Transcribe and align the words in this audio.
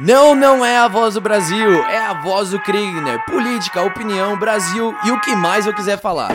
Não, 0.00 0.32
não 0.32 0.64
é 0.64 0.78
a 0.78 0.86
voz 0.86 1.14
do 1.14 1.20
Brasil, 1.20 1.82
é 1.86 1.98
a 1.98 2.14
voz 2.22 2.50
do 2.50 2.60
Kriegner. 2.60 3.24
Política, 3.24 3.82
opinião, 3.82 4.38
Brasil 4.38 4.94
e 5.04 5.10
o 5.10 5.20
que 5.20 5.34
mais 5.34 5.66
eu 5.66 5.74
quiser 5.74 6.00
falar. 6.00 6.30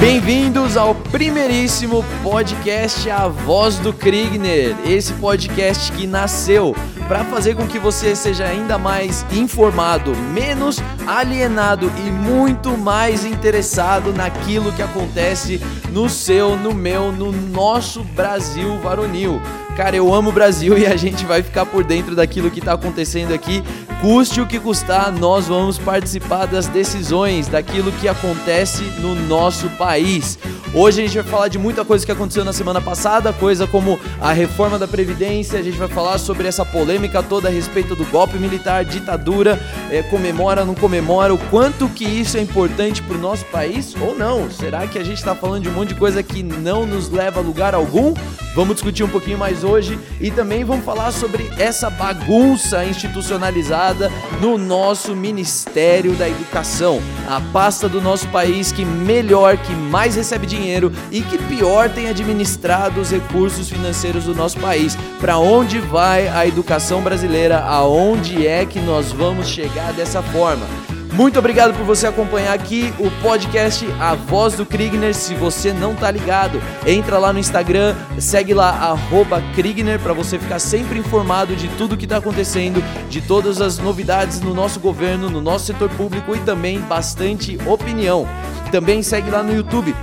Bem-vindos 0.00 0.76
ao 0.76 0.94
primeiríssimo 0.94 2.04
podcast 2.20 3.08
A 3.08 3.28
Voz 3.28 3.78
do 3.78 3.92
Kriegner. 3.92 4.74
Esse 4.84 5.12
podcast 5.14 5.92
que 5.92 6.06
nasceu 6.06 6.74
para 7.08 7.24
fazer 7.24 7.54
com 7.54 7.66
que 7.66 7.78
você 7.78 8.16
seja 8.16 8.44
ainda 8.44 8.78
mais 8.78 9.24
informado, 9.32 10.16
menos 10.16 10.80
alienado 11.06 11.90
e 11.98 12.10
muito 12.10 12.76
mais 12.76 13.24
interessado 13.24 14.12
naquilo 14.12 14.72
que 14.72 14.82
acontece 14.82 15.60
no 15.90 16.08
seu, 16.08 16.56
no 16.56 16.74
meu, 16.74 17.12
no 17.12 17.30
nosso 17.30 18.02
Brasil 18.02 18.78
varonil. 18.80 19.40
Cara, 19.76 19.96
eu 19.96 20.14
amo 20.14 20.30
o 20.30 20.32
Brasil 20.32 20.76
e 20.78 20.86
a 20.86 20.96
gente 20.96 21.24
vai 21.24 21.42
ficar 21.42 21.66
por 21.66 21.82
dentro 21.82 22.14
daquilo 22.14 22.50
que 22.50 22.60
está 22.60 22.74
acontecendo 22.74 23.34
aqui. 23.34 23.62
Custe 24.00 24.40
o 24.40 24.46
que 24.46 24.60
custar, 24.60 25.10
nós 25.10 25.48
vamos 25.48 25.78
participar 25.78 26.46
das 26.46 26.66
decisões, 26.66 27.48
daquilo 27.48 27.90
que 27.92 28.06
acontece 28.06 28.82
no 29.00 29.14
nosso 29.14 29.68
país. 29.70 30.38
Hoje 30.74 31.02
a 31.02 31.06
gente 31.06 31.14
vai 31.14 31.24
falar 31.24 31.48
de 31.48 31.56
muita 31.56 31.84
coisa 31.84 32.04
que 32.04 32.10
aconteceu 32.10 32.44
na 32.44 32.52
semana 32.52 32.80
passada, 32.80 33.32
coisa 33.32 33.66
como 33.66 33.98
a 34.20 34.32
reforma 34.32 34.76
da 34.76 34.88
Previdência, 34.88 35.58
a 35.58 35.62
gente 35.62 35.78
vai 35.78 35.86
falar 35.88 36.18
sobre 36.18 36.48
essa 36.48 36.64
polêmica 36.64 37.22
toda 37.22 37.48
a 37.48 37.50
respeito 37.50 37.94
do 37.94 38.04
golpe 38.06 38.36
militar, 38.36 38.84
ditadura, 38.84 39.58
é, 39.90 40.02
comemora, 40.02 40.64
não 40.64 40.74
comemora, 40.74 41.32
o 41.32 41.38
quanto 41.38 41.88
que 41.88 42.04
isso 42.04 42.36
é 42.36 42.40
importante 42.40 43.00
para 43.02 43.16
o 43.16 43.20
nosso 43.20 43.44
país 43.46 43.94
ou 44.00 44.18
não. 44.18 44.50
Será 44.50 44.86
que 44.86 44.98
a 44.98 45.04
gente 45.04 45.18
está 45.18 45.34
falando 45.34 45.62
de 45.62 45.68
um 45.68 45.72
monte 45.72 45.90
de 45.90 45.94
coisa 45.94 46.22
que 46.22 46.42
não 46.42 46.84
nos 46.84 47.08
leva 47.08 47.38
a 47.38 47.42
lugar 47.42 47.72
algum? 47.72 48.12
Vamos 48.54 48.76
discutir 48.76 49.02
um 49.02 49.08
pouquinho 49.08 49.36
mais 49.36 49.64
hoje 49.64 49.98
e 50.20 50.30
também 50.30 50.62
vamos 50.62 50.84
falar 50.84 51.10
sobre 51.10 51.50
essa 51.58 51.90
bagunça 51.90 52.84
institucionalizada 52.84 54.12
no 54.40 54.56
nosso 54.56 55.16
Ministério 55.16 56.12
da 56.12 56.28
Educação, 56.28 57.02
a 57.28 57.40
pasta 57.52 57.88
do 57.88 58.00
nosso 58.00 58.28
país 58.28 58.70
que 58.70 58.84
melhor, 58.84 59.56
que 59.56 59.72
mais 59.72 60.14
recebe 60.14 60.46
dinheiro 60.46 60.92
e 61.10 61.20
que 61.20 61.36
pior 61.36 61.90
tem 61.90 62.08
administrado 62.08 63.00
os 63.00 63.10
recursos 63.10 63.68
financeiros 63.68 64.24
do 64.24 64.34
nosso 64.34 64.60
país. 64.60 64.96
Para 65.20 65.36
onde 65.38 65.80
vai 65.80 66.28
a 66.28 66.46
educação 66.46 67.02
brasileira? 67.02 67.58
Aonde 67.58 68.46
é 68.46 68.64
que 68.64 68.78
nós 68.78 69.10
vamos 69.10 69.48
chegar 69.48 69.92
dessa 69.92 70.22
forma? 70.22 70.93
Muito 71.14 71.38
obrigado 71.38 71.72
por 71.74 71.86
você 71.86 72.08
acompanhar 72.08 72.52
aqui 72.52 72.92
o 72.98 73.08
podcast 73.22 73.86
A 74.00 74.16
Voz 74.16 74.54
do 74.54 74.66
Kriegner. 74.66 75.14
Se 75.14 75.32
você 75.32 75.72
não 75.72 75.94
tá 75.94 76.10
ligado, 76.10 76.60
entra 76.84 77.18
lá 77.18 77.32
no 77.32 77.38
Instagram, 77.38 77.94
segue 78.18 78.52
lá 78.52 78.70
arroba 78.70 79.40
Kriegner 79.54 80.00
para 80.00 80.12
você 80.12 80.40
ficar 80.40 80.58
sempre 80.58 80.98
informado 80.98 81.54
de 81.54 81.68
tudo 81.78 81.96
que 81.96 82.04
está 82.04 82.16
acontecendo, 82.16 82.82
de 83.08 83.20
todas 83.20 83.60
as 83.60 83.78
novidades 83.78 84.40
no 84.40 84.52
nosso 84.52 84.80
governo, 84.80 85.30
no 85.30 85.40
nosso 85.40 85.66
setor 85.66 85.88
público 85.90 86.34
e 86.34 86.40
também 86.40 86.80
bastante 86.80 87.56
opinião. 87.64 88.26
Também 88.72 89.00
segue 89.00 89.30
lá 89.30 89.40
no 89.40 89.54
YouTube 89.54 89.94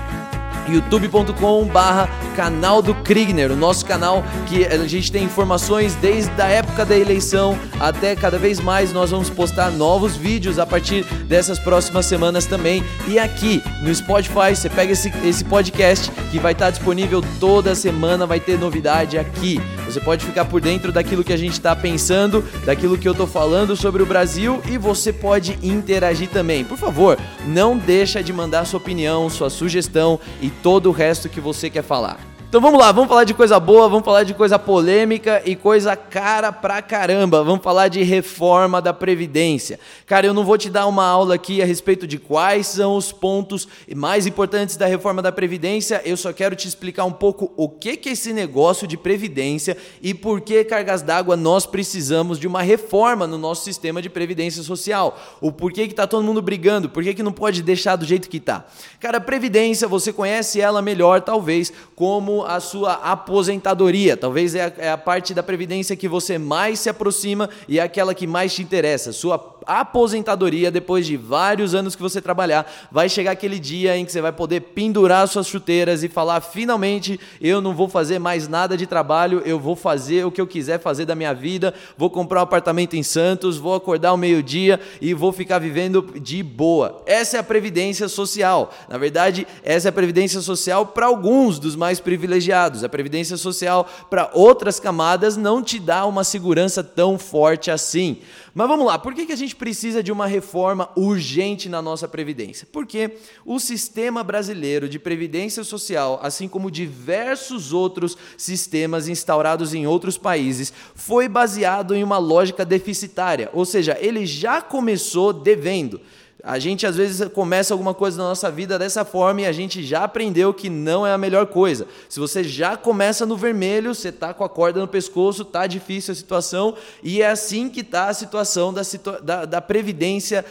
youtube.com 0.69 1.65
barra 1.65 2.07
canal 2.35 2.81
do 2.81 2.93
Kriegner, 2.95 3.51
o 3.51 3.55
nosso 3.55 3.85
canal 3.85 4.23
que 4.47 4.65
a 4.65 4.77
gente 4.87 5.11
tem 5.11 5.23
informações 5.23 5.95
desde 5.95 6.41
a 6.41 6.47
época 6.47 6.85
da 6.85 6.97
eleição 6.97 7.57
até 7.79 8.15
cada 8.15 8.37
vez 8.37 8.59
mais 8.59 8.93
nós 8.93 9.11
vamos 9.11 9.29
postar 9.29 9.71
novos 9.71 10.15
vídeos 10.15 10.59
a 10.59 10.65
partir 10.65 11.03
dessas 11.25 11.59
próximas 11.59 12.05
semanas 12.05 12.45
também 12.45 12.83
e 13.07 13.17
aqui 13.19 13.61
no 13.81 13.93
Spotify 13.93 14.55
você 14.55 14.69
pega 14.69 14.93
esse, 14.93 15.11
esse 15.23 15.43
podcast 15.43 16.11
que 16.31 16.39
vai 16.39 16.53
estar 16.53 16.69
disponível 16.69 17.23
toda 17.39 17.75
semana, 17.75 18.25
vai 18.25 18.39
ter 18.39 18.57
novidade 18.57 19.17
aqui. 19.17 19.59
Você 19.91 19.99
pode 19.99 20.25
ficar 20.25 20.45
por 20.45 20.61
dentro 20.61 20.89
daquilo 20.89 21.21
que 21.21 21.33
a 21.33 21.37
gente 21.37 21.51
está 21.51 21.75
pensando, 21.75 22.45
daquilo 22.65 22.97
que 22.97 23.05
eu 23.05 23.11
estou 23.11 23.27
falando 23.27 23.75
sobre 23.75 24.01
o 24.01 24.05
Brasil 24.05 24.61
e 24.69 24.77
você 24.77 25.11
pode 25.11 25.59
interagir 25.61 26.29
também. 26.29 26.63
Por 26.63 26.77
favor, 26.77 27.19
não 27.45 27.77
deixa 27.77 28.23
de 28.23 28.31
mandar 28.31 28.65
sua 28.65 28.77
opinião, 28.77 29.29
sua 29.29 29.49
sugestão 29.49 30.17
e 30.41 30.49
todo 30.49 30.87
o 30.87 30.93
resto 30.93 31.27
que 31.27 31.41
você 31.41 31.69
quer 31.69 31.83
falar. 31.83 32.30
Então 32.51 32.59
vamos 32.59 32.81
lá, 32.81 32.91
vamos 32.91 33.07
falar 33.07 33.23
de 33.23 33.33
coisa 33.33 33.57
boa, 33.61 33.87
vamos 33.87 34.03
falar 34.03 34.23
de 34.23 34.33
coisa 34.33 34.59
polêmica 34.59 35.41
e 35.45 35.55
coisa 35.55 35.95
cara 35.95 36.51
pra 36.51 36.81
caramba. 36.81 37.41
Vamos 37.45 37.63
falar 37.63 37.87
de 37.87 38.03
reforma 38.03 38.81
da 38.81 38.93
Previdência. 38.93 39.79
Cara, 40.05 40.27
eu 40.27 40.33
não 40.33 40.43
vou 40.43 40.57
te 40.57 40.69
dar 40.69 40.85
uma 40.85 41.05
aula 41.05 41.35
aqui 41.35 41.61
a 41.61 41.65
respeito 41.65 42.05
de 42.05 42.19
quais 42.19 42.67
são 42.67 42.97
os 42.97 43.09
pontos 43.09 43.69
mais 43.95 44.27
importantes 44.27 44.75
da 44.75 44.85
reforma 44.85 45.21
da 45.21 45.31
Previdência, 45.31 46.01
eu 46.03 46.17
só 46.17 46.33
quero 46.33 46.53
te 46.53 46.67
explicar 46.67 47.05
um 47.05 47.11
pouco 47.13 47.53
o 47.55 47.69
que, 47.69 47.95
que 47.95 48.09
é 48.09 48.11
esse 48.11 48.33
negócio 48.33 48.85
de 48.85 48.97
Previdência 48.97 49.77
e 50.01 50.13
por 50.13 50.41
que, 50.41 50.61
cargas 50.65 51.01
d'água, 51.01 51.37
nós 51.37 51.65
precisamos 51.65 52.37
de 52.37 52.47
uma 52.47 52.61
reforma 52.61 53.25
no 53.25 53.37
nosso 53.37 53.63
sistema 53.63 54.01
de 54.01 54.09
Previdência 54.09 54.61
Social. 54.61 55.17
O 55.39 55.53
porquê 55.53 55.87
que 55.87 55.95
tá 55.95 56.05
todo 56.05 56.21
mundo 56.21 56.41
brigando, 56.41 56.89
por 56.89 57.01
que, 57.01 57.23
não 57.23 57.31
pode 57.31 57.63
deixar 57.63 57.95
do 57.95 58.03
jeito 58.03 58.29
que 58.29 58.41
tá. 58.41 58.65
Cara, 58.99 59.21
Previdência, 59.21 59.87
você 59.87 60.11
conhece 60.11 60.59
ela 60.59 60.81
melhor, 60.81 61.21
talvez, 61.21 61.71
como 61.95 62.40
a 62.45 62.59
sua 62.59 62.93
aposentadoria. 62.93 64.15
Talvez 64.17 64.55
é 64.55 64.65
a, 64.65 64.73
é 64.77 64.91
a 64.91 64.97
parte 64.97 65.33
da 65.33 65.43
previdência 65.43 65.95
que 65.95 66.07
você 66.07 66.37
mais 66.37 66.79
se 66.79 66.89
aproxima 66.89 67.49
e 67.67 67.79
é 67.79 67.83
aquela 67.83 68.13
que 68.13 68.27
mais 68.27 68.53
te 68.53 68.61
interessa. 68.61 69.11
Sua 69.11 69.37
aposentadoria, 69.65 70.71
depois 70.71 71.05
de 71.05 71.17
vários 71.17 71.75
anos 71.75 71.95
que 71.95 72.01
você 72.01 72.21
trabalhar, 72.21 72.71
vai 72.91 73.09
chegar 73.09 73.31
aquele 73.31 73.59
dia 73.59 73.97
em 73.97 74.05
que 74.05 74.11
você 74.11 74.21
vai 74.21 74.31
poder 74.31 74.61
pendurar 74.61 75.27
suas 75.27 75.47
chuteiras 75.47 76.03
e 76.03 76.09
falar: 76.09 76.41
finalmente 76.41 77.19
eu 77.39 77.61
não 77.61 77.73
vou 77.73 77.87
fazer 77.87 78.19
mais 78.19 78.47
nada 78.47 78.77
de 78.77 78.85
trabalho, 78.85 79.41
eu 79.45 79.59
vou 79.59 79.75
fazer 79.75 80.25
o 80.25 80.31
que 80.31 80.41
eu 80.41 80.47
quiser 80.47 80.79
fazer 80.79 81.05
da 81.05 81.15
minha 81.15 81.33
vida, 81.33 81.73
vou 81.97 82.09
comprar 82.09 82.39
um 82.39 82.43
apartamento 82.43 82.95
em 82.95 83.03
Santos, 83.03 83.57
vou 83.57 83.75
acordar 83.75 84.09
ao 84.09 84.17
meio-dia 84.17 84.79
e 85.01 85.13
vou 85.13 85.31
ficar 85.31 85.59
vivendo 85.59 86.13
de 86.19 86.43
boa. 86.43 87.01
Essa 87.05 87.37
é 87.37 87.39
a 87.39 87.43
previdência 87.43 88.07
social. 88.07 88.73
Na 88.89 88.97
verdade, 88.97 89.47
essa 89.63 89.87
é 89.87 89.89
a 89.89 89.93
previdência 89.93 90.41
social 90.41 90.85
para 90.85 91.05
alguns 91.05 91.59
dos 91.59 91.75
mais 91.75 91.99
privilegiados. 91.99 92.83
A 92.83 92.89
previdência 92.89 93.37
social 93.37 93.87
para 94.09 94.29
outras 94.33 94.79
camadas 94.79 95.37
não 95.37 95.61
te 95.61 95.79
dá 95.79 96.05
uma 96.05 96.23
segurança 96.23 96.83
tão 96.83 97.17
forte 97.17 97.71
assim. 97.71 98.19
Mas 98.53 98.67
vamos 98.67 98.85
lá, 98.85 98.99
por 98.99 99.13
que, 99.13 99.25
que 99.25 99.31
a 99.31 99.37
gente 99.37 99.55
precisa 99.61 100.01
de 100.01 100.11
uma 100.11 100.25
reforma 100.25 100.89
urgente 100.95 101.69
na 101.69 101.83
nossa 101.83 102.07
Previdência? 102.07 102.67
Porque 102.71 103.11
o 103.45 103.59
sistema 103.59 104.23
brasileiro 104.23 104.89
de 104.89 104.97
Previdência 104.97 105.63
Social, 105.63 106.19
assim 106.23 106.47
como 106.47 106.71
diversos 106.71 107.71
outros 107.71 108.17
sistemas 108.35 109.07
instaurados 109.07 109.75
em 109.75 109.85
outros 109.85 110.17
países, 110.17 110.73
foi 110.95 111.29
baseado 111.29 111.93
em 111.93 112.03
uma 112.03 112.17
lógica 112.17 112.65
deficitária, 112.65 113.51
ou 113.53 113.63
seja, 113.63 113.95
ele 114.01 114.25
já 114.25 114.63
começou 114.63 115.31
devendo. 115.31 116.01
A 116.43 116.57
gente 116.57 116.87
às 116.87 116.95
vezes 116.95 117.27
começa 117.29 117.73
alguma 117.73 117.93
coisa 117.93 118.17
na 118.17 118.29
nossa 118.29 118.49
vida 118.49 118.79
dessa 118.79 119.05
forma 119.05 119.41
e 119.41 119.45
a 119.45 119.51
gente 119.51 119.83
já 119.83 120.03
aprendeu 120.03 120.53
que 120.53 120.69
não 120.69 121.05
é 121.05 121.13
a 121.13 121.17
melhor 121.17 121.45
coisa. 121.45 121.87
Se 122.09 122.19
você 122.19 122.43
já 122.43 122.75
começa 122.75 123.25
no 123.25 123.37
vermelho, 123.37 123.93
você 123.93 124.09
está 124.09 124.33
com 124.33 124.43
a 124.43 124.49
corda 124.49 124.79
no 124.79 124.87
pescoço, 124.87 125.43
está 125.43 125.67
difícil 125.67 126.13
a 126.13 126.15
situação 126.15 126.75
e 127.03 127.21
é 127.21 127.29
assim 127.29 127.69
que 127.69 127.81
está 127.81 128.07
a 128.07 128.13
situação 128.13 128.73
da, 128.73 128.83
situa 128.83 129.21
da, 129.21 129.45
da 129.45 129.61
previdência 129.61 130.43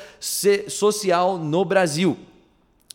social 0.68 1.38
no 1.38 1.64
Brasil. 1.64 2.16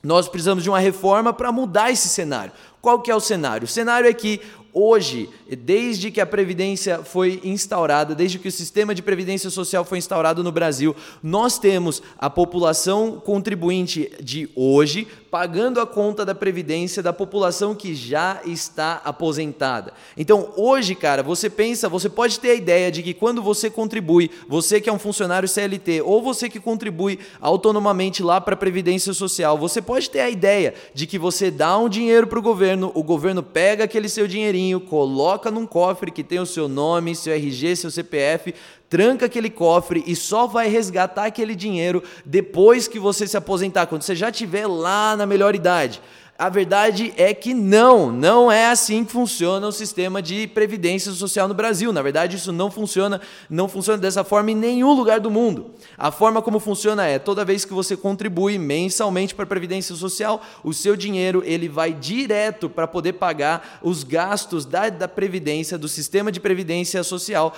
Nós 0.02 0.30
precisamos 0.30 0.64
de 0.64 0.70
uma 0.70 0.80
reforma 0.80 1.34
para 1.34 1.52
mudar 1.52 1.92
esse 1.92 2.08
cenário. 2.08 2.54
Qual 2.80 3.02
que 3.02 3.10
é 3.10 3.16
o 3.16 3.20
cenário? 3.20 3.66
O 3.66 3.68
cenário 3.68 4.08
é 4.08 4.14
que 4.14 4.40
hoje, 4.76 5.30
desde 5.58 6.12
que 6.12 6.20
a 6.20 6.26
previdência 6.26 7.02
foi 7.02 7.40
instaurada, 7.46 8.14
desde 8.14 8.38
que 8.38 8.50
o 8.50 8.52
sistema 8.52 8.94
de 8.94 9.02
previdência 9.02 9.50
social 9.50 9.86
foi 9.86 9.98
instaurado 9.98 10.44
no 10.44 10.52
Brasil, 10.52 10.94
nós 11.24 11.58
temos 11.58 12.04
a 12.18 12.30
população 12.30 13.14
contribuinte 13.24 14.12
de 14.22 14.50
hoje 14.54 15.08
pagando 15.36 15.82
a 15.82 15.86
conta 15.86 16.24
da 16.24 16.34
previdência 16.34 17.04
da 17.04 17.12
população 17.12 17.76
que 17.76 17.94
já 17.94 18.40
está 18.46 19.02
aposentada. 19.04 19.92
Então, 20.16 20.54
hoje, 20.56 20.96
cara, 20.96 21.22
você 21.22 21.50
pensa, 21.50 21.90
você 21.90 22.08
pode 22.08 22.40
ter 22.40 22.52
a 22.52 22.56
ideia 22.56 22.90
de 22.90 23.04
que 23.04 23.14
quando 23.14 23.42
você 23.42 23.70
contribui, 23.70 24.32
você 24.48 24.80
que 24.80 24.90
é 24.90 24.94
um 24.94 24.98
funcionário 24.98 25.50
CLT 25.50 26.02
ou 26.04 26.24
você 26.24 26.48
que 26.48 26.58
contribui 26.58 27.20
autonomamente 27.42 28.24
lá 28.24 28.40
para 28.40 28.54
a 28.54 28.58
previdência 28.58 29.14
social, 29.14 29.58
você 29.58 29.82
pode 29.82 30.10
ter 30.10 30.22
a 30.22 30.30
ideia 30.30 30.74
de 30.94 31.06
que 31.06 31.20
você 31.20 31.52
dá 31.52 31.78
um 31.78 31.90
dinheiro 31.90 32.28
para 32.28 32.40
o 32.40 32.42
governo, 32.42 32.90
o 32.96 33.04
governo 33.04 33.44
pega 33.44 33.84
aquele 33.84 34.08
seu 34.08 34.30
dinheirinho, 34.30 34.80
coloca 34.80 35.52
num 35.52 35.68
cofre 35.68 36.12
que 36.12 36.24
tem 36.24 36.40
o 36.40 36.46
seu 36.46 36.70
nome, 36.70 37.14
seu 37.14 37.34
RG, 37.34 37.76
seu 37.76 37.92
CPF, 37.92 38.56
tranca 38.90 39.26
aquele 39.26 39.50
cofre 39.50 40.04
e 40.06 40.16
só 40.16 40.48
vai 40.48 40.68
resgatar 40.68 41.26
aquele 41.26 41.56
dinheiro 41.56 42.04
depois 42.26 42.88
que 42.88 43.00
você 43.00 43.28
se 43.28 43.38
aposentar, 43.38 43.88
quando 43.88 44.04
você 44.04 44.16
já 44.16 44.30
estiver 44.30 44.68
lá 44.68 45.16
na 45.16 45.26
melhor 45.26 45.56
idade. 45.56 46.02
A 46.38 46.50
verdade 46.50 47.14
é 47.16 47.34
que 47.34 47.54
não, 47.54 48.12
não 48.12 48.52
é 48.52 48.68
assim 48.68 49.06
que 49.06 49.12
funciona 49.14 49.66
o 49.66 49.72
sistema 49.72 50.22
de 50.22 50.48
previdência 50.48 51.14
social 51.14 51.48
no 51.48 51.54
Brasil. 51.54 51.94
Na 51.94 52.02
verdade, 52.02 52.36
isso 52.36 52.52
não 52.52 52.70
funciona, 52.70 53.22
não 53.50 53.70
funciona 53.70 53.98
dessa 53.98 54.22
forma 54.22 54.52
em 54.52 54.56
nenhum 54.56 54.92
lugar 54.94 55.22
do 55.22 55.32
mundo. 55.32 55.72
A 55.98 56.12
forma 56.12 56.42
como 56.42 56.60
funciona 56.60 57.06
é, 57.06 57.18
toda 57.18 57.46
vez 57.46 57.64
que 57.64 57.74
você 57.74 57.96
contribui 57.96 58.58
mensalmente 58.58 59.34
para 59.34 59.44
a 59.44 59.48
previdência 59.48 59.96
social, 59.96 60.42
o 60.62 60.74
seu 60.74 60.98
dinheiro 60.98 61.42
ele 61.46 61.70
vai 61.70 61.94
direto 61.94 62.70
para 62.70 62.86
poder 62.86 63.14
pagar 63.14 63.80
os 63.82 64.04
gastos 64.04 64.66
da, 64.66 64.90
da 64.90 65.08
previdência, 65.08 65.78
do 65.78 65.88
sistema 65.88 66.34
de 66.34 66.42
previdência 66.42 67.02
social 67.02 67.56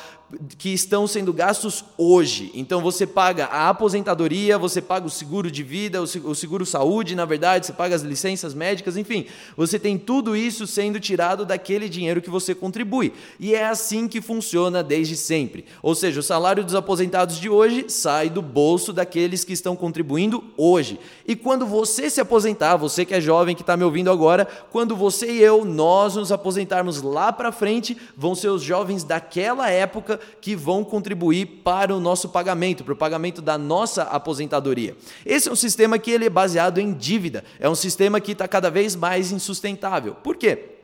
que 0.58 0.74
estão 0.74 1.08
sendo 1.08 1.32
gastos 1.32 1.86
hoje. 1.98 2.52
Então 2.54 2.82
você 2.82 3.08
paga 3.08 3.46
a 3.46 3.70
aposentadoria, 3.70 4.58
você 4.58 4.82
paga 4.82 5.08
o 5.08 5.10
seguro 5.10 5.50
de 5.50 5.64
vida, 5.64 6.02
o 6.02 6.36
seguro 6.36 6.66
saúde, 6.66 7.16
na 7.16 7.26
verdade, 7.26 7.66
você 7.66 7.74
paga 7.74 7.96
as 7.96 8.02
licenças 8.02 8.54
médicas, 8.54 8.67
enfim, 8.98 9.26
você 9.56 9.78
tem 9.78 9.98
tudo 9.98 10.36
isso 10.36 10.66
sendo 10.68 11.00
tirado 11.00 11.46
daquele 11.46 11.88
dinheiro 11.88 12.22
que 12.22 12.30
você 12.30 12.54
contribui. 12.56 13.14
E 13.40 13.54
é 13.54 13.66
assim 13.66 14.08
que 14.08 14.22
funciona 14.22 14.84
desde 14.84 15.16
sempre. 15.16 15.66
Ou 15.82 15.96
seja, 15.96 16.20
o 16.20 16.24
salário 16.24 16.64
dos 16.64 16.76
aposentados 16.76 17.40
de 17.40 17.50
hoje 17.50 17.86
sai 17.90 18.30
do 18.30 18.42
bolso 18.42 18.92
daqueles 18.92 19.44
que 19.44 19.54
estão 19.54 19.76
contribuindo 19.76 20.44
hoje. 20.58 21.00
E 21.28 21.36
quando 21.36 21.66
você 21.66 22.10
se 22.10 22.20
aposentar, 22.20 22.78
você 22.78 23.06
que 23.06 23.14
é 23.14 23.22
jovem 23.22 23.56
que 23.56 23.62
está 23.62 23.78
me 23.78 23.84
ouvindo 23.84 24.12
agora, 24.12 24.48
quando 24.72 24.96
você 24.96 25.32
e 25.32 25.42
eu, 25.42 25.66
nós 25.66 26.16
nos 26.16 26.32
aposentarmos 26.32 27.02
lá 27.02 27.32
para 27.32 27.52
frente, 27.52 27.98
vão 28.16 28.34
ser 28.36 28.50
os 28.50 28.62
jovens 28.62 29.04
daquela 29.04 29.70
época 29.70 30.20
que 30.42 30.56
vão 30.56 30.84
contribuir 30.84 31.46
para 31.64 31.96
o 31.96 32.00
nosso 32.00 32.30
pagamento, 32.30 32.84
para 32.84 32.94
o 32.94 32.98
pagamento 32.98 33.42
da 33.42 33.58
nossa 33.58 34.04
aposentadoria. 34.04 34.96
Esse 35.26 35.50
é 35.50 35.52
um 35.52 35.56
sistema 35.56 36.00
que 36.00 36.12
ele 36.12 36.26
é 36.26 36.30
baseado 36.30 36.80
em 36.80 36.94
dívida, 36.94 37.44
é 37.60 37.70
um 37.70 37.76
sistema 37.76 38.20
que 38.20 38.32
está 38.32 38.48
cada 38.58 38.72
vez 38.72 38.96
mais 38.96 39.32
insustentável. 39.32 40.16
Por 40.16 40.36
quê? 40.36 40.78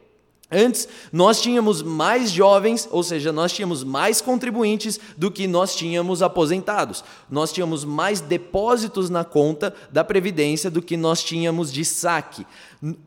Antes, 0.52 0.88
nós 1.12 1.42
tínhamos 1.42 1.82
mais 1.82 2.30
jovens, 2.30 2.88
ou 2.92 3.02
seja, 3.02 3.32
nós 3.32 3.52
tínhamos 3.52 3.84
mais 3.84 4.22
contribuintes 4.22 5.00
do 5.18 5.32
que 5.32 5.48
nós 5.48 5.76
tínhamos 5.76 6.22
aposentados. 6.22 7.04
Nós 7.28 7.52
tínhamos 7.52 7.84
mais 7.84 8.22
depósitos 8.22 9.10
na 9.10 9.24
conta 9.24 9.74
da 9.92 10.04
Previdência 10.04 10.70
do 10.70 10.84
que 10.84 10.96
nós 10.96 11.24
tínhamos 11.24 11.74
de 11.74 11.84
saque. 11.84 12.46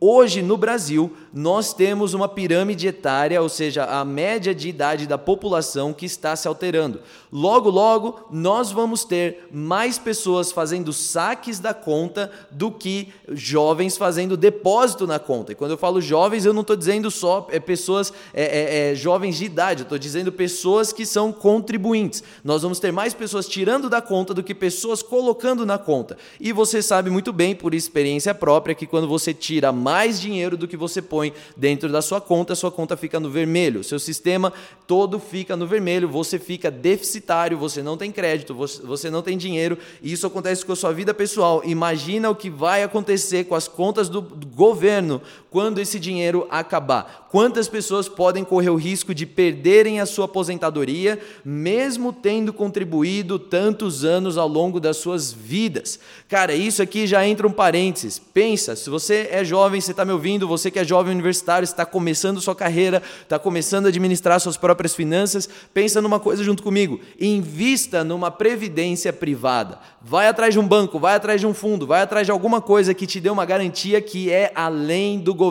Hoje, 0.00 0.40
no 0.40 0.56
Brasil, 0.56 1.14
nós 1.34 1.74
temos 1.74 2.14
uma 2.14 2.26
pirâmide 2.26 2.86
etária, 2.86 3.42
ou 3.42 3.48
seja, 3.48 3.84
a 3.84 4.06
média 4.06 4.54
de 4.54 4.70
idade 4.70 5.06
da 5.06 5.18
população 5.18 5.92
que 5.92 6.06
está 6.06 6.34
se 6.34 6.48
alterando. 6.48 7.02
Logo, 7.30 7.68
logo, 7.68 8.26
nós 8.30 8.72
vamos 8.72 9.04
ter 9.04 9.46
mais 9.52 9.98
pessoas 9.98 10.50
fazendo 10.50 10.94
saques 10.94 11.58
da 11.58 11.74
conta 11.74 12.30
do 12.50 12.70
que 12.72 13.12
jovens 13.28 13.98
fazendo 13.98 14.34
depósito 14.34 15.06
na 15.06 15.18
conta. 15.18 15.52
E 15.52 15.54
quando 15.54 15.72
eu 15.72 15.76
falo 15.76 16.00
jovens, 16.00 16.46
eu 16.46 16.54
não 16.54 16.62
estou 16.62 16.74
dizendo 16.74 17.10
só 17.10 17.46
é, 17.50 17.60
pessoas 17.60 18.10
é, 18.32 18.44
é, 18.44 18.92
é 18.92 18.94
jovens 18.94 19.36
de 19.36 19.44
idade, 19.44 19.82
eu 19.82 19.84
estou 19.84 19.98
dizendo 19.98 20.32
pessoas 20.32 20.90
que 20.90 21.04
são 21.04 21.30
contribuintes. 21.30 22.22
Nós 22.42 22.62
vamos 22.62 22.80
ter 22.80 22.92
mais 22.92 23.12
pessoas 23.12 23.46
tirando 23.46 23.90
da 23.90 24.00
conta 24.00 24.32
do 24.32 24.42
que 24.42 24.54
pessoas 24.54 25.02
colocando 25.02 25.66
na 25.66 25.76
conta. 25.76 26.16
E 26.40 26.50
você 26.50 26.80
sabe 26.80 27.10
muito 27.10 27.30
bem, 27.30 27.54
por 27.54 27.74
experiência 27.74 28.34
própria, 28.34 28.74
que 28.74 28.86
quando 28.86 29.06
você 29.06 29.34
tira 29.34 29.65
tira 29.66 29.72
mais 29.72 30.20
dinheiro 30.20 30.56
do 30.56 30.68
que 30.68 30.76
você 30.76 31.02
põe 31.02 31.32
dentro 31.56 31.90
da 31.90 32.00
sua 32.00 32.20
conta, 32.20 32.54
sua 32.54 32.70
conta 32.70 32.96
fica 32.96 33.18
no 33.18 33.30
vermelho. 33.30 33.82
Seu 33.82 33.98
sistema 33.98 34.52
todo 34.86 35.18
fica 35.18 35.56
no 35.56 35.66
vermelho, 35.66 36.08
você 36.08 36.38
fica 36.38 36.70
deficitário, 36.70 37.58
você 37.58 37.82
não 37.82 37.96
tem 37.96 38.12
crédito, 38.12 38.54
você 38.54 39.10
não 39.10 39.22
tem 39.22 39.36
dinheiro, 39.36 39.78
e 40.00 40.12
isso 40.12 40.26
acontece 40.26 40.64
com 40.64 40.72
a 40.72 40.76
sua 40.76 40.92
vida 40.92 41.12
pessoal. 41.12 41.62
Imagina 41.64 42.30
o 42.30 42.36
que 42.36 42.48
vai 42.48 42.82
acontecer 42.82 43.44
com 43.44 43.54
as 43.54 43.66
contas 43.66 44.08
do 44.08 44.22
governo 44.22 45.20
quando 45.56 45.78
esse 45.78 45.98
dinheiro 45.98 46.46
acabar. 46.50 47.26
Quantas 47.30 47.66
pessoas 47.66 48.10
podem 48.10 48.44
correr 48.44 48.68
o 48.68 48.76
risco 48.76 49.14
de 49.14 49.24
perderem 49.24 50.00
a 50.00 50.06
sua 50.06 50.26
aposentadoria, 50.26 51.18
mesmo 51.42 52.12
tendo 52.12 52.52
contribuído 52.52 53.38
tantos 53.38 54.04
anos 54.04 54.36
ao 54.36 54.46
longo 54.46 54.78
das 54.78 54.98
suas 54.98 55.32
vidas? 55.32 55.98
Cara, 56.28 56.54
isso 56.54 56.82
aqui 56.82 57.06
já 57.06 57.26
entra 57.26 57.46
um 57.46 57.50
parênteses. 57.50 58.18
Pensa, 58.18 58.76
se 58.76 58.90
você 58.90 59.28
é 59.30 59.42
jovem, 59.44 59.80
você 59.80 59.92
está 59.92 60.04
me 60.04 60.12
ouvindo, 60.12 60.46
você 60.46 60.70
que 60.70 60.78
é 60.78 60.84
jovem 60.84 61.14
universitário, 61.14 61.64
está 61.64 61.86
começando 61.86 62.40
sua 62.40 62.54
carreira, 62.54 63.02
está 63.22 63.38
começando 63.38 63.86
a 63.86 63.88
administrar 63.88 64.38
suas 64.38 64.58
próprias 64.58 64.94
finanças, 64.94 65.48
pensa 65.72 66.02
numa 66.02 66.20
coisa 66.20 66.44
junto 66.44 66.62
comigo. 66.62 67.00
Invista 67.18 68.04
numa 68.04 68.30
previdência 68.30 69.10
privada. 69.10 69.78
Vai 70.02 70.28
atrás 70.28 70.52
de 70.52 70.60
um 70.60 70.68
banco, 70.68 70.98
vai 70.98 71.16
atrás 71.16 71.40
de 71.40 71.46
um 71.46 71.54
fundo, 71.54 71.86
vai 71.86 72.02
atrás 72.02 72.26
de 72.26 72.30
alguma 72.30 72.60
coisa 72.60 72.94
que 72.94 73.06
te 73.06 73.20
dê 73.20 73.30
uma 73.30 73.44
garantia 73.44 74.02
que 74.02 74.30
é 74.30 74.52
além 74.54 75.18
do 75.18 75.34
governo. 75.34 75.45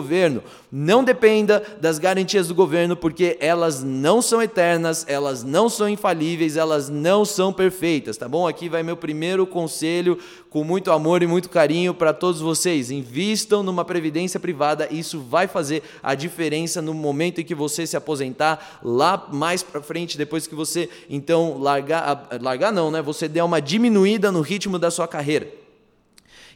Não 0.70 1.02
dependa 1.02 1.62
das 1.80 1.98
garantias 1.98 2.48
do 2.48 2.54
governo, 2.54 2.96
porque 2.96 3.36
elas 3.40 3.82
não 3.82 4.20
são 4.20 4.42
eternas, 4.42 5.04
elas 5.08 5.42
não 5.42 5.68
são 5.68 5.88
infalíveis, 5.88 6.56
elas 6.56 6.88
não 6.88 7.24
são 7.24 7.52
perfeitas, 7.52 8.16
tá 8.16 8.28
bom? 8.28 8.46
Aqui 8.46 8.68
vai 8.68 8.82
meu 8.82 8.96
primeiro 8.96 9.46
conselho 9.46 10.18
com 10.50 10.64
muito 10.64 10.90
amor 10.90 11.22
e 11.22 11.26
muito 11.26 11.50
carinho 11.50 11.92
para 11.92 12.12
todos 12.12 12.40
vocês. 12.40 12.90
Invistam 12.90 13.62
numa 13.62 13.84
previdência 13.84 14.40
privada, 14.40 14.88
isso 14.90 15.20
vai 15.20 15.46
fazer 15.46 15.82
a 16.02 16.14
diferença 16.14 16.80
no 16.80 16.94
momento 16.94 17.40
em 17.40 17.44
que 17.44 17.54
você 17.54 17.86
se 17.86 17.96
aposentar 17.96 18.80
lá 18.82 19.28
mais 19.32 19.62
para 19.62 19.82
frente, 19.82 20.16
depois 20.16 20.46
que 20.46 20.54
você 20.54 20.88
então 21.08 21.58
largar, 21.58 22.28
largar 22.40 22.72
não, 22.72 22.90
né? 22.90 23.02
Você 23.02 23.28
der 23.28 23.42
uma 23.42 23.60
diminuída 23.60 24.32
no 24.32 24.40
ritmo 24.40 24.78
da 24.78 24.90
sua 24.90 25.06
carreira. 25.06 25.65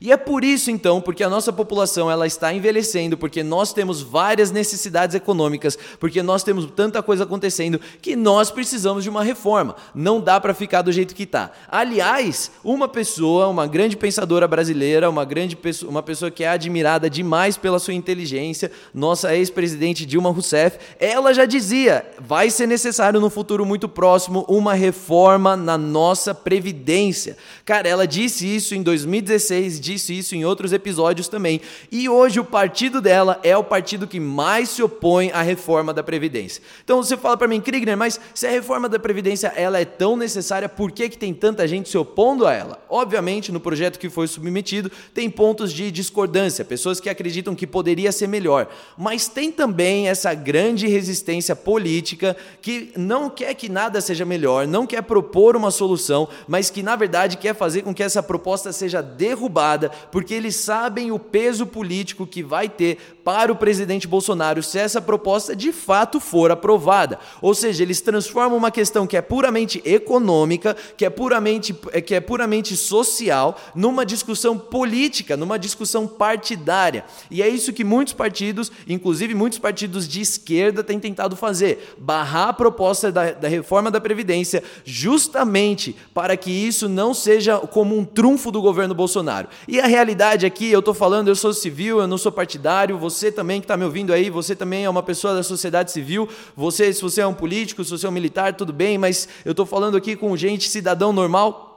E 0.01 0.11
é 0.11 0.17
por 0.17 0.43
isso 0.43 0.71
então, 0.71 0.99
porque 0.99 1.23
a 1.23 1.29
nossa 1.29 1.53
população 1.53 2.11
ela 2.11 2.27
está 2.27 2.55
envelhecendo, 2.55 3.19
porque 3.19 3.43
nós 3.43 3.75
temos 3.75 4.01
várias 4.01 4.51
necessidades 4.51 5.15
econômicas, 5.15 5.77
porque 5.99 6.23
nós 6.23 6.43
temos 6.43 6.67
tanta 6.75 7.03
coisa 7.03 7.25
acontecendo 7.25 7.79
que 8.01 8.17
nós 8.17 8.51
precisamos 8.51 9.05
de 9.05 9.11
uma 9.11 9.23
reforma. 9.23 9.77
Não 9.95 10.19
dá 10.19 10.41
para 10.41 10.55
ficar 10.55 10.81
do 10.81 10.91
jeito 10.91 11.15
que 11.15 11.25
está. 11.25 11.53
Aliás, 11.69 12.51
uma 12.65 12.89
pessoa, 12.89 13.49
uma 13.49 13.67
grande 13.67 13.95
pensadora 13.95 14.49
brasileira, 14.49 15.11
uma 15.11 15.27
grande 15.27 15.55
pessoa, 15.55 15.91
uma 15.91 16.03
pessoa 16.03 16.31
que 16.31 16.45
é 16.45 16.49
admirada 16.49 17.11
demais 17.11 17.59
pela 17.59 17.79
sua 17.79 17.93
inteligência, 17.93 18.73
nossa 18.95 19.37
ex-presidente 19.37 20.07
Dilma 20.07 20.31
Rousseff, 20.31 20.79
ela 20.99 21.35
já 21.35 21.45
dizia: 21.45 22.07
vai 22.19 22.49
ser 22.49 22.67
necessário 22.67 23.21
no 23.21 23.29
futuro 23.29 23.67
muito 23.67 23.87
próximo 23.87 24.47
uma 24.49 24.73
reforma 24.73 25.59
na 25.59 25.77
nossa 25.77 26.35
previdência. 26.35 27.37
Cara, 27.67 27.87
ela 27.87 28.07
disse 28.07 28.47
isso 28.47 28.75
em 28.75 28.83
2016 28.83 29.90
disse 29.91 30.17
isso 30.17 30.35
em 30.35 30.45
outros 30.45 30.73
episódios 30.73 31.27
também. 31.27 31.61
E 31.91 32.09
hoje 32.09 32.39
o 32.39 32.45
partido 32.45 33.01
dela 33.01 33.41
é 33.43 33.57
o 33.57 33.65
partido 33.65 34.07
que 34.07 34.21
mais 34.21 34.69
se 34.69 34.83
opõe 34.83 35.31
à 35.33 35.43
reforma 35.43 35.93
da 35.93 36.03
Previdência. 36.03 36.63
Então 36.85 37.03
você 37.03 37.17
fala 37.17 37.37
para 37.37 37.49
mim, 37.49 37.61
Kriegner, 37.61 37.97
mas 37.97 38.21
se 38.35 38.47
a 38.47 38.51
reforma 38.51 38.89
da 38.89 38.99
Previdência 38.99 39.53
ela 39.57 39.81
é 39.81 39.85
tão 39.85 40.17
necessária, 40.17 40.69
por 40.69 40.93
que, 40.93 41.09
que 41.09 41.19
tem 41.19 41.35
tanta 41.35 41.67
gente 41.67 41.89
se 41.89 41.99
opondo 41.99 42.47
a 42.47 42.53
ela? 42.53 42.79
Obviamente, 42.89 43.51
no 43.51 43.59
projeto 43.59 43.99
que 43.99 44.09
foi 44.09 44.27
submetido, 44.29 44.91
tem 45.13 45.29
pontos 45.29 45.73
de 45.73 45.91
discordância, 45.91 46.65
pessoas 46.65 47.01
que 47.01 47.09
acreditam 47.09 47.55
que 47.55 47.67
poderia 47.67 48.13
ser 48.13 48.27
melhor. 48.27 48.69
Mas 48.97 49.29
tem 49.29 49.51
também 49.51 50.09
essa 50.09 50.33
grande 50.35 50.87
resistência 50.87 51.57
política 51.57 52.37
que 52.63 52.93
não 52.97 53.29
quer 53.29 53.55
que 53.55 53.69
nada 53.69 54.01
seja 54.01 54.25
melhor, 54.25 54.67
não 54.67 54.87
quer 54.87 55.03
propor 55.03 55.57
uma 55.57 55.71
solução, 55.71 56.29
mas 56.47 56.71
que 56.71 56.83
na 56.83 56.95
verdade 56.97 57.37
quer 57.37 57.55
fazer 57.55 57.83
com 57.83 57.95
que 57.95 58.03
essa 58.03 58.23
proposta 58.23 58.73
seja 58.73 59.03
derrubada 59.03 59.80
porque 59.89 60.35
eles 60.35 60.57
sabem 60.57 61.11
o 61.11 61.19
peso 61.19 61.67
político 61.67 62.27
que 62.27 62.43
vai 62.43 62.69
ter 62.69 62.99
para 63.25 63.53
o 63.53 63.57
presidente 63.57 64.09
Bolsonaro 64.09 64.63
se 64.63 64.79
essa 64.79 65.01
proposta 65.01 65.55
de 65.55 65.73
fato 65.73 66.21
for 66.21 66.51
aprovada. 66.51 67.19
Ou 67.41 67.55
seja, 67.55 67.83
eles 67.83 68.01
transformam 68.01 68.57
uma 68.57 68.71
questão 68.71 69.07
que 69.07 69.17
é 69.17 69.23
puramente 69.23 69.81
econômica, 69.85 70.77
que 70.97 71.05
é 71.05 71.11
puramente, 71.11 71.73
que 71.73 72.15
é 72.15 72.21
puramente 72.21 72.77
social, 72.77 73.57
numa 73.75 74.05
discussão 74.05 74.59
política, 74.59 75.37
numa 75.37 75.59
discussão 75.59 76.07
partidária. 76.07 77.05
E 77.31 77.43
é 77.43 77.49
isso 77.49 77.73
que 77.73 77.85
muitos 77.85 78.15
partidos, 78.15 78.71
inclusive 78.89 79.35
muitos 79.35 79.59
partidos 79.59 80.09
de 80.09 80.21
esquerda, 80.21 80.83
têm 80.83 80.99
tentado 80.99 81.37
fazer: 81.37 81.95
barrar 81.99 82.49
a 82.49 82.53
proposta 82.53 83.13
da, 83.13 83.33
da 83.33 83.49
reforma 83.49 83.91
da 83.91 84.01
Previdência, 84.01 84.63
justamente 84.85 85.95
para 86.15 86.37
que 86.37 86.51
isso 86.51 86.89
não 86.89 87.15
seja 87.15 87.59
como 87.59 87.97
um 87.97 88.05
trunfo 88.05 88.51
do 88.51 88.63
governo 88.63 88.95
Bolsonaro. 88.95 89.49
E 89.69 89.81
a 89.81 89.87
realidade 89.87 90.47
aqui, 90.47 90.71
eu 90.71 90.81
estou 90.81 90.95
falando, 90.95 91.29
eu 91.29 91.37
sou 91.37 91.53
civil, 91.53 92.01
eu 92.01 92.07
não 92.07 92.19
sou 92.19 92.33
partidário, 92.33 92.99
você 93.11 93.31
também 93.31 93.61
que 93.61 93.65
está 93.65 93.77
me 93.77 93.85
ouvindo 93.85 94.13
aí, 94.13 94.31
você 94.31 94.55
também 94.55 94.85
é 94.85 94.91
uma 94.91 95.03
pessoa 95.03 95.35
da 95.35 95.43
sociedade 95.43 95.91
civil, 95.91 96.29
você, 96.57 96.93
se 96.93 97.03
você 97.03 97.21
é 97.21 97.27
um 97.27 97.35
político, 97.35 97.85
se 97.85 97.91
você 97.91 98.07
é 98.07 98.09
um 98.09 98.13
militar, 98.13 98.55
tudo 98.55 98.73
bem, 98.73 98.97
mas 98.97 99.29
eu 99.45 99.51
estou 99.51 99.67
falando 99.67 99.97
aqui 99.97 100.17
com 100.17 100.37
gente, 100.37 100.69
cidadão 100.69 101.13
normal, 101.13 101.70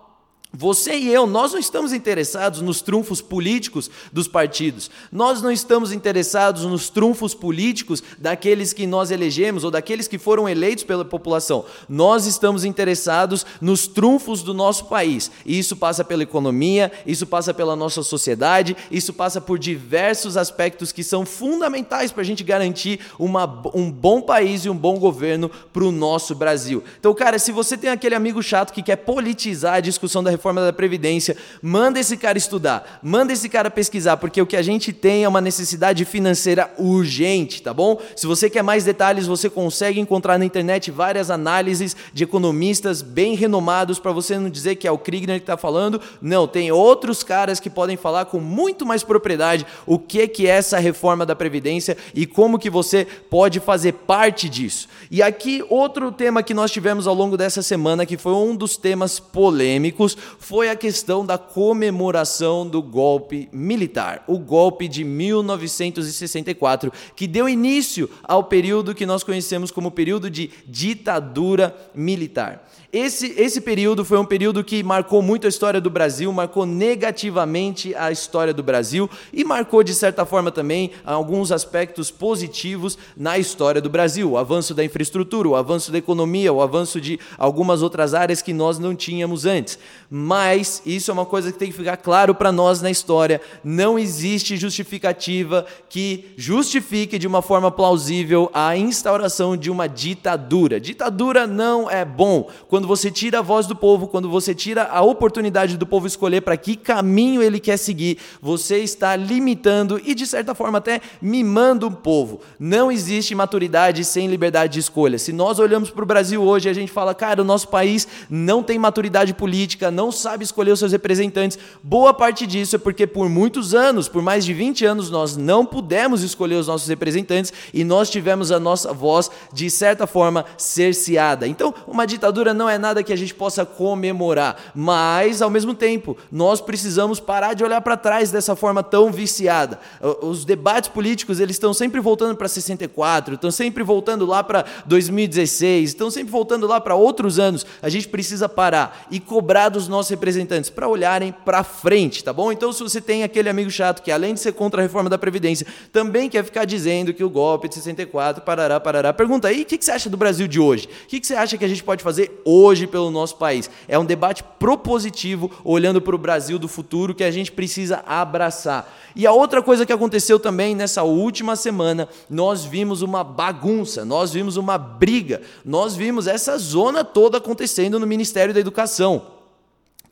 Você 0.56 0.94
e 0.94 1.12
eu, 1.12 1.26
nós 1.26 1.52
não 1.52 1.60
estamos 1.60 1.94
interessados 1.94 2.62
nos 2.62 2.80
trunfos 2.80 3.20
políticos 3.24 3.90
dos 4.12 4.28
partidos. 4.28 4.92
Nós 5.12 5.42
não 5.42 5.52
estamos 5.52 5.92
interessados 5.92 6.64
nos 6.64 6.92
trunfos 6.92 7.34
políticos 7.34 8.04
daqueles 8.20 8.72
que 8.72 8.86
nós 8.86 9.10
elegemos 9.10 9.64
ou 9.64 9.72
daqueles 9.72 10.08
que 10.08 10.20
foram 10.20 10.48
eleitos 10.48 10.84
pela 10.84 11.04
população. 11.04 11.66
Nós 11.90 12.28
estamos 12.28 12.64
interessados 12.64 13.44
nos 13.60 13.88
trunfos 13.88 14.44
do 14.44 14.54
nosso 14.54 14.86
país. 14.86 15.32
E 15.44 15.58
isso 15.58 15.76
passa 15.76 16.04
pela 16.04 16.22
economia, 16.22 16.92
isso 17.04 17.26
passa 17.26 17.52
pela 17.52 17.76
nossa 17.76 18.04
sociedade, 18.04 18.78
isso 18.92 19.12
passa 19.12 19.42
por 19.42 19.58
diversos 19.58 20.38
aspectos 20.38 20.92
que 20.92 21.04
são 21.04 21.26
fundamentais 21.26 22.12
para 22.12 22.22
a 22.22 22.26
gente 22.26 22.44
garantir 22.44 23.00
uma, 23.18 23.46
um 23.74 23.90
bom 23.90 24.22
país 24.22 24.66
e 24.66 24.70
um 24.70 24.78
bom 24.78 25.00
governo 25.00 25.50
para 25.50 25.84
o 25.84 25.92
nosso 25.92 26.36
Brasil. 26.36 26.84
Então, 27.00 27.12
cara, 27.16 27.40
se 27.40 27.52
você 27.52 27.76
tem 27.76 27.90
aquele 27.90 28.14
amigo 28.14 28.44
chato 28.44 28.72
que 28.72 28.84
quer 28.84 28.98
politizar 28.98 29.78
a 29.78 29.80
discussão 29.80 30.24
da 30.24 30.30
reforma, 30.30 30.43
reforma 30.44 30.62
da 30.62 30.74
Previdência, 30.74 31.38
manda 31.62 32.02
esse 32.02 32.18
cara 32.18 32.38
estudar, 32.38 33.00
manda 33.02 33.32
esse 33.32 33.48
cara 33.48 33.72
pesquisar, 33.72 34.18
porque 34.18 34.42
o 34.42 34.46
que 34.46 34.58
a 34.58 34.62
gente 34.62 34.92
tem 34.92 35.24
é 35.24 35.28
uma 35.28 35.40
necessidade 35.40 36.04
financeira 36.04 36.70
urgente, 36.78 37.64
tá 37.64 37.74
bom? 37.74 37.98
Se 38.14 38.28
você 38.28 38.50
quer 38.50 38.62
mais 38.62 38.84
detalhes, 38.84 39.26
você 39.26 39.50
consegue 39.50 40.02
encontrar 40.02 40.38
na 40.38 40.44
internet 40.44 40.92
várias 40.92 41.32
análises 41.32 41.96
de 42.14 42.26
economistas 42.26 43.02
bem 43.02 43.36
renomados 43.36 44.00
para 44.00 44.12
você 44.12 44.38
não 44.38 44.50
dizer 44.50 44.76
que 44.76 44.86
é 44.86 44.92
o 44.92 44.98
Kriegner 44.98 45.38
que 45.38 45.44
está 45.44 45.56
falando. 45.56 46.02
Não, 46.22 46.46
tem 46.46 46.70
outros 46.74 47.24
caras 47.24 47.62
que 47.62 47.70
podem 47.70 47.96
falar 47.96 48.26
com 48.26 48.42
muito 48.42 48.86
mais 48.86 49.02
propriedade 49.02 49.66
o 49.86 49.98
que, 49.98 50.28
que 50.28 50.46
é 50.46 50.50
essa 50.50 50.78
reforma 50.78 51.26
da 51.26 51.38
Previdência 51.38 51.96
e 52.14 52.26
como 52.26 52.60
que 52.60 52.70
você 52.70 53.08
pode 53.30 53.62
fazer 53.62 53.94
parte 53.94 54.50
disso. 54.50 54.90
E 55.10 55.22
aqui 55.22 55.64
outro 55.70 56.12
tema 56.12 56.44
que 56.44 56.54
nós 56.54 56.70
tivemos 56.70 57.08
ao 57.08 57.16
longo 57.16 57.38
dessa 57.38 57.62
semana, 57.62 58.06
que 58.06 58.18
foi 58.18 58.34
um 58.34 58.54
dos 58.54 58.76
temas 58.76 59.22
polêmicos, 59.22 60.18
foi 60.40 60.70
a 60.70 60.76
questão 60.76 61.26
da 61.26 61.38
comemoração 61.38 62.68
do 62.68 62.82
golpe 62.82 63.50
militar, 63.52 64.24
o 64.28 64.38
golpe 64.38 64.88
de 64.88 65.04
1964, 65.04 66.92
que 67.16 67.28
deu 67.28 67.48
início 67.48 68.10
ao 68.24 68.44
período 68.44 68.96
que 68.96 69.06
nós 69.06 69.24
conhecemos 69.24 69.72
como 69.72 69.92
período 69.92 70.30
de 70.30 70.50
ditadura 70.68 71.76
militar. 71.94 72.68
Esse, 72.94 73.34
esse 73.38 73.60
período 73.60 74.06
foi 74.06 74.20
um 74.20 74.26
período 74.26 74.64
que 74.64 74.84
marcou 74.84 75.20
muito 75.20 75.48
a 75.48 75.50
história 75.50 75.82
do 75.82 75.90
Brasil, 75.90 76.32
marcou 76.32 76.64
negativamente 76.64 77.96
a 77.96 78.12
história 78.12 78.54
do 78.54 78.62
Brasil 78.62 79.10
e 79.34 79.44
marcou, 79.44 79.82
de 79.82 79.96
certa 79.96 80.28
forma, 80.28 80.52
também 80.52 80.92
alguns 81.04 81.52
aspectos 81.52 82.12
positivos 82.12 82.96
na 83.18 83.40
história 83.40 83.82
do 83.82 83.90
Brasil. 83.90 84.30
O 84.30 84.38
avanço 84.38 84.76
da 84.76 84.86
infraestrutura, 84.86 85.50
o 85.50 85.56
avanço 85.56 85.92
da 85.92 85.98
economia, 85.98 86.54
o 86.54 86.62
avanço 86.62 87.02
de 87.02 87.20
algumas 87.36 87.82
outras 87.82 88.14
áreas 88.14 88.44
que 88.44 88.54
nós 88.54 88.78
não 88.78 88.96
tínhamos 88.96 89.48
antes. 89.48 89.80
Mas 90.26 90.82
isso 90.86 91.12
é 91.12 91.14
uma 91.14 91.26
coisa 91.26 91.52
que 91.52 91.60
tem 91.60 91.70
que 91.70 91.76
ficar 91.76 91.98
claro 91.98 92.34
para 92.34 92.50
nós 92.50 92.82
na 92.82 92.90
história: 92.90 93.42
não 93.62 94.00
existe 94.00 94.56
justificativa 94.56 95.66
que 95.90 96.32
justifique 96.38 97.20
de 97.20 97.28
uma 97.28 97.42
forma 97.42 97.70
plausível 97.70 98.50
a 98.54 98.78
instauração 98.78 99.58
de 99.58 99.70
uma 99.70 99.86
ditadura. 99.86 100.80
Ditadura 100.80 101.46
não 101.46 101.92
é 101.92 102.06
bom. 102.06 102.50
Quando 102.70 102.88
você 102.88 103.12
tira 103.12 103.40
a 103.40 103.42
voz 103.42 103.68
do 103.68 103.76
povo, 103.76 104.08
quando 104.08 104.30
você 104.30 104.56
tira 104.56 104.84
a 104.86 105.02
oportunidade 105.02 105.76
do 105.76 105.86
povo 105.86 106.08
escolher 106.08 106.40
para 106.40 106.56
que 106.56 106.78
caminho 106.78 107.44
ele 107.44 107.60
quer 107.60 107.76
seguir, 107.76 108.18
você 108.42 108.78
está 108.78 109.18
limitando 109.18 110.00
e, 110.06 110.16
de 110.16 110.26
certa 110.26 110.56
forma, 110.56 110.78
até 110.78 111.02
mimando 111.22 111.88
o 111.88 111.92
povo. 111.92 112.40
Não 112.58 112.90
existe 112.90 113.36
maturidade 113.36 114.06
sem 114.06 114.28
liberdade 114.28 114.74
de 114.74 114.80
escolha. 114.80 115.20
Se 115.20 115.34
nós 115.34 115.60
olhamos 115.60 115.90
para 115.90 116.04
o 116.04 116.08
Brasil 116.08 116.42
hoje 116.42 116.70
a 116.70 116.74
gente 116.74 116.94
fala, 116.94 117.14
cara, 117.14 117.42
o 117.42 117.46
nosso 117.46 117.68
país 117.68 118.08
não 118.30 118.64
tem 118.64 118.80
maturidade 118.80 119.34
política, 119.34 119.92
não 119.92 120.03
sabe 120.12 120.44
escolher 120.44 120.72
os 120.72 120.80
seus 120.80 120.92
representantes, 120.92 121.58
boa 121.82 122.14
parte 122.14 122.46
disso 122.46 122.76
é 122.76 122.80
porque 122.80 123.06
por 123.08 123.30
muitos 123.30 123.74
anos, 123.74 124.08
por 124.08 124.22
mais 124.22 124.46
de 124.46 124.54
20 124.54 124.86
anos, 124.86 125.10
nós 125.10 125.38
não 125.38 125.66
pudemos 125.66 126.24
escolher 126.24 126.56
os 126.56 126.68
nossos 126.68 126.88
representantes 126.88 127.54
e 127.74 127.84
nós 127.84 128.10
tivemos 128.10 128.52
a 128.52 128.60
nossa 128.60 128.94
voz, 128.94 129.30
de 129.52 129.70
certa 129.70 130.08
forma, 130.08 130.46
cerceada. 130.58 131.48
Então, 131.48 131.74
uma 131.88 132.06
ditadura 132.06 132.54
não 132.54 132.70
é 132.70 132.78
nada 132.78 133.04
que 133.04 133.14
a 133.14 133.16
gente 133.16 133.34
possa 133.34 133.66
comemorar, 133.66 134.58
mas 134.76 135.42
ao 135.42 135.50
mesmo 135.50 135.74
tempo, 135.74 136.18
nós 136.32 136.62
precisamos 136.62 137.20
parar 137.20 137.54
de 137.54 137.64
olhar 137.64 137.82
para 137.82 137.98
trás 137.98 138.32
dessa 138.32 138.56
forma 138.56 138.84
tão 138.84 139.12
viciada. 139.12 139.80
Os 140.22 140.46
debates 140.46 140.90
políticos, 140.90 141.40
eles 141.40 141.56
estão 141.56 141.74
sempre 141.74 142.00
voltando 142.00 142.36
para 142.36 142.48
64, 142.48 143.36
estão 143.36 143.52
sempre 143.52 143.84
voltando 143.84 144.26
lá 144.26 144.44
para 144.44 144.66
2016, 144.86 145.90
estão 145.90 146.10
sempre 146.10 146.32
voltando 146.32 146.68
lá 146.68 146.80
para 146.80 146.96
outros 146.96 147.40
anos. 147.40 147.66
A 147.82 147.90
gente 147.90 148.08
precisa 148.08 148.48
parar 148.48 149.06
e 149.10 149.20
cobrar 149.20 149.70
dos 149.70 149.88
nossos 149.94 150.10
representantes 150.10 150.70
para 150.70 150.88
olharem 150.88 151.32
para 151.32 151.64
frente, 151.64 152.24
tá 152.24 152.34
bom? 152.34 152.52
Então, 152.52 152.74
se 152.74 152.82
você 152.82 153.00
tem 153.00 153.24
aquele 153.24 153.48
amigo 153.48 153.70
chato 153.70 154.02
que 154.02 154.12
além 154.12 154.34
de 154.34 154.40
ser 154.40 154.54
contra 154.54 154.82
a 154.82 154.84
reforma 154.84 155.10
da 155.10 155.18
previdência, 155.18 155.66
também 155.92 156.30
quer 156.30 156.44
ficar 156.44 156.66
dizendo 156.66 157.14
que 157.14 157.24
o 157.24 157.30
golpe 157.30 157.70
de 157.70 157.76
64, 157.76 158.44
parará, 158.44 158.80
parará, 158.80 159.14
pergunta 159.14 159.48
aí, 159.48 159.62
o 159.62 159.66
que 159.66 159.78
você 159.80 159.92
acha 159.92 160.10
do 160.10 160.18
Brasil 160.18 160.48
de 160.48 160.60
hoje? 160.60 160.90
O 161.06 161.08
que 161.08 161.26
você 161.26 161.36
acha 161.36 161.58
que 161.58 161.64
a 161.64 161.68
gente 161.68 161.84
pode 161.84 162.04
fazer 162.04 162.42
hoje 162.44 162.88
pelo 162.88 163.12
nosso 163.12 163.38
país. 163.38 163.70
É 163.88 163.98
um 163.98 164.06
debate 164.06 164.44
propositivo, 164.60 165.52
olhando 165.64 166.02
para 166.02 166.16
o 166.16 166.18
Brasil 166.18 166.58
do 166.58 166.68
futuro, 166.68 167.14
que 167.14 167.24
a 167.24 167.32
gente 167.32 167.52
precisa 167.52 168.04
abraçar. 168.06 168.92
E 169.16 169.28
a 169.28 169.32
outra 169.32 169.62
coisa 169.62 169.86
que 169.86 169.94
aconteceu 169.94 170.40
também 170.40 170.76
nessa 170.76 171.04
última 171.04 171.56
semana, 171.56 172.10
nós 172.30 172.66
vimos 172.66 173.02
uma 173.02 173.24
bagunça, 173.24 174.04
nós 174.04 174.34
vimos 174.34 174.58
uma 174.58 174.78
briga, 174.78 175.42
nós 175.64 175.96
vimos 175.96 176.28
essa 176.28 176.58
zona 176.58 177.04
toda 177.04 177.38
acontecendo 177.38 178.00
no 178.00 178.08
Ministério 178.08 178.54
da 178.54 178.60
Educação. 178.60 179.43